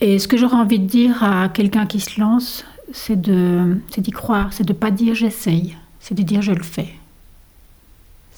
Et 0.00 0.18
ce 0.18 0.28
que 0.28 0.36
j'aurais 0.36 0.56
envie 0.56 0.78
de 0.78 0.86
dire 0.86 1.22
à 1.22 1.48
quelqu'un 1.48 1.86
qui 1.86 2.00
se 2.00 2.18
lance, 2.20 2.64
c'est 2.92 3.20
d'y 3.20 4.10
croire, 4.10 4.52
c'est 4.52 4.64
de 4.64 4.72
ne 4.72 4.78
pas 4.78 4.90
dire 4.90 5.14
j'essaye, 5.14 5.76
c'est 6.00 6.14
de 6.14 6.22
dire 6.22 6.42
je 6.42 6.52
le 6.52 6.62
fais. 6.62 6.94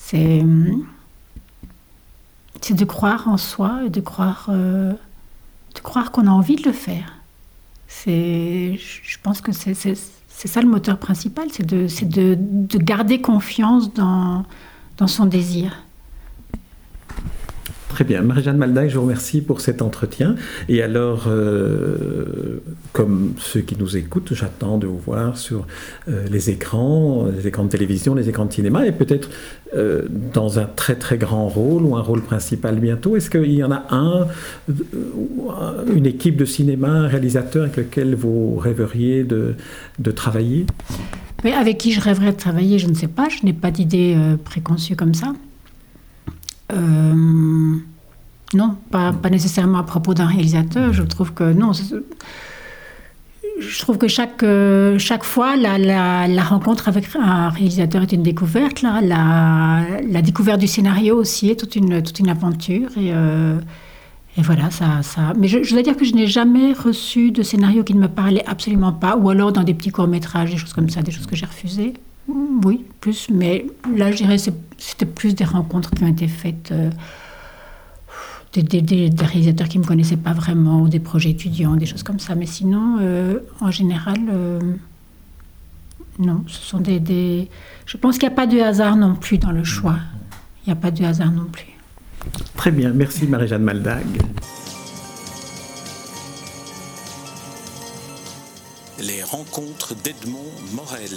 C'est 0.05 0.45
de 2.75 2.85
croire 2.85 3.29
en 3.29 3.37
soi 3.39 3.83
et 3.87 3.91
de 3.91 4.01
croire, 4.01 4.47
euh, 4.51 4.93
croire 5.83 6.11
qu'on 6.11 6.27
a 6.27 6.31
envie 6.31 6.57
de 6.57 6.65
le 6.65 6.73
faire. 6.73 7.15
Je 8.07 9.17
pense 9.23 9.41
que 9.41 9.53
c'est 9.53 9.75
ça 10.29 10.61
le 10.61 10.69
moteur 10.69 10.99
principal, 10.99 11.49
c'est 11.51 11.67
de, 11.67 11.87
de, 12.07 12.37
de, 12.39 12.79
garder 12.79 13.21
confiance 13.21 13.93
dans, 13.95 14.45
dans 14.99 15.07
son 15.07 15.27
désir. 15.27 15.85
Très 18.03 18.15
bien. 18.15 18.23
Marie-Jeanne 18.23 18.57
Maldac, 18.57 18.91
je 18.91 18.97
vous 18.97 19.03
remercie 19.03 19.43
pour 19.43 19.61
cet 19.61 19.81
entretien. 19.81 20.35
Et 20.69 20.83
alors, 20.83 21.27
euh, 21.29 22.61
comme 22.93 23.35
ceux 23.39 23.61
qui 23.61 23.77
nous 23.79 23.97
écoutent, 23.97 24.35
j'attends 24.35 24.77
de 24.77 24.89
vous 24.89 24.99
voir 24.99 25.39
sur 25.39 25.69
euh, 26.09 26.27
les 26.29 26.51
écrans, 26.51 27.29
les 27.33 27.47
écrans 27.47 27.63
de 27.63 27.69
télévision, 27.69 28.17
les 28.17 28.29
écrans 28.29 28.47
de 28.47 28.53
cinéma, 28.53 28.85
et 28.89 28.91
peut-être 28.91 29.31
euh, 29.77 30.03
dans 30.35 30.59
un 30.59 30.65
très 30.65 30.97
très 30.97 31.17
grand 31.17 31.47
rôle 31.47 31.85
ou 31.85 31.95
un 31.95 32.01
rôle 32.01 32.23
principal 32.23 32.81
bientôt. 32.81 33.15
Est-ce 33.15 33.31
qu'il 33.31 33.53
y 33.53 33.63
en 33.63 33.71
a 33.71 33.85
un, 33.91 34.27
une 35.95 36.07
équipe 36.07 36.37
de 36.37 36.45
cinéma, 36.45 36.89
un 36.89 37.07
réalisateur 37.07 37.63
avec 37.63 37.77
lequel 37.77 38.17
vous 38.17 38.57
rêveriez 38.57 39.23
de, 39.23 39.55
travailler? 40.11 40.67
Mais 41.45 41.53
avec 41.53 41.79
qui 41.79 41.93
je 41.93 42.01
rêverais 42.01 42.33
de 42.33 42.37
travailler, 42.37 42.81
je 42.81 42.89
ne 42.89 42.95
sais 42.95 43.07
pas. 43.07 43.29
Je 43.29 43.47
n'ai 43.47 43.53
pas 43.53 43.71
d'idée 43.71 44.17
préconçue 44.45 44.97
comme 44.97 45.15
ça. 45.15 45.35
Euh, 46.73 47.77
non, 48.55 48.77
pas, 48.91 49.13
pas, 49.13 49.31
nécessairement 49.31 49.79
à 49.79 49.83
propos 49.83 50.15
d'un 50.15 50.27
réalisateur. 50.27 50.93
Je 50.93 51.03
trouve 51.03 51.33
que 51.33 51.53
non. 51.53 51.73
Je 53.61 53.79
trouve 53.81 53.99
que 53.99 54.09
chaque, 54.09 54.43
euh, 54.43 54.99
chaque 54.99 55.25
fois, 55.25 55.57
la, 55.57 55.79
la, 55.79 56.43
rencontre 56.43 56.89
avec 56.89 57.07
un 57.17 57.49
réalisateur 57.51 58.03
est 58.03 58.13
une 58.13 58.23
découverte. 58.23 58.83
La, 58.83 59.01
la, 59.01 60.23
découverte 60.23 60.61
du 60.61 60.67
scénario 60.67 61.17
aussi 61.17 61.51
est 61.51 61.57
toute 61.57 61.77
une, 61.77 62.03
toute 62.03 62.19
une 62.19 62.29
aventure. 62.29 62.89
Euh, 62.97 63.59
et 64.37 64.43
voilà, 64.43 64.71
ça, 64.71 65.03
ça. 65.03 65.33
Mais 65.39 65.49
je, 65.49 65.63
je, 65.63 65.73
dois 65.75 65.83
dire 65.83 65.97
que 65.97 66.05
je 66.05 66.15
n'ai 66.15 66.27
jamais 66.27 66.73
reçu 66.73 67.31
de 67.31 67.43
scénario 67.43 67.85
qui 67.85 67.95
ne 67.95 68.01
me 68.01 68.09
parlait 68.09 68.45
absolument 68.47 68.93
pas, 68.93 69.17
ou 69.17 69.29
alors 69.29 69.53
dans 69.53 69.63
des 69.63 69.75
petits 69.75 69.91
courts-métrages, 69.91 70.51
des 70.51 70.57
choses 70.57 70.73
comme 70.73 70.89
ça, 70.89 71.03
des 71.03 71.13
choses 71.13 71.27
que 71.27 71.37
j'ai 71.37 71.47
refusées. 71.47 71.93
Oui, 72.29 72.85
plus, 73.01 73.29
mais 73.31 73.67
là, 73.97 74.11
je 74.11 74.17
dirais 74.19 74.37
c'était 74.39 75.07
plus 75.07 75.35
des 75.35 75.45
rencontres 75.45 75.91
qui 75.91 76.05
ont 76.05 76.09
été 76.09 76.29
faites, 76.29 76.71
euh, 76.73 76.91
des, 78.61 79.11
réalisateurs 79.19 79.69
qui 79.69 79.79
ne 79.79 79.83
me 79.83 79.89
connaissaient 79.89 80.17
pas 80.17 80.33
vraiment, 80.33 80.83
ou 80.83 80.89
des 80.89 81.01
projets 81.01 81.31
étudiants, 81.31 81.77
des 81.77 81.87
choses 81.87 82.03
comme 82.03 82.19
ça. 82.19 82.35
Mais 82.35 82.47
sinon, 82.47 82.99
euh, 83.01 83.39
en 83.61 83.71
général, 83.71 84.19
euh, 84.31 84.61
non, 86.19 86.45
ce 86.47 86.61
sont 86.63 86.79
des. 86.79 87.01
des... 87.01 87.49
Je 87.87 87.97
pense 87.97 88.19
qu'il 88.19 88.29
n'y 88.29 88.35
a 88.35 88.37
pas 88.37 88.47
de 88.47 88.59
hasard 88.61 88.97
non 88.97 89.15
plus 89.15 89.39
dans 89.39 89.53
le 89.53 89.65
choix. 89.65 89.99
Il 90.65 90.71
n'y 90.71 90.73
a 90.73 90.81
pas 90.81 90.91
de 90.91 91.05
hasard 91.05 91.33
non 91.33 91.47
plus. 91.47 91.67
Très 92.57 92.71
bien, 92.71 92.91
merci 92.91 93.27
Marie-Jeanne 93.27 93.63
Maldag. 93.63 94.05
Les 99.01 99.23
rencontres 99.25 99.95
d'Edmond 100.05 100.53
Morel. 100.75 101.11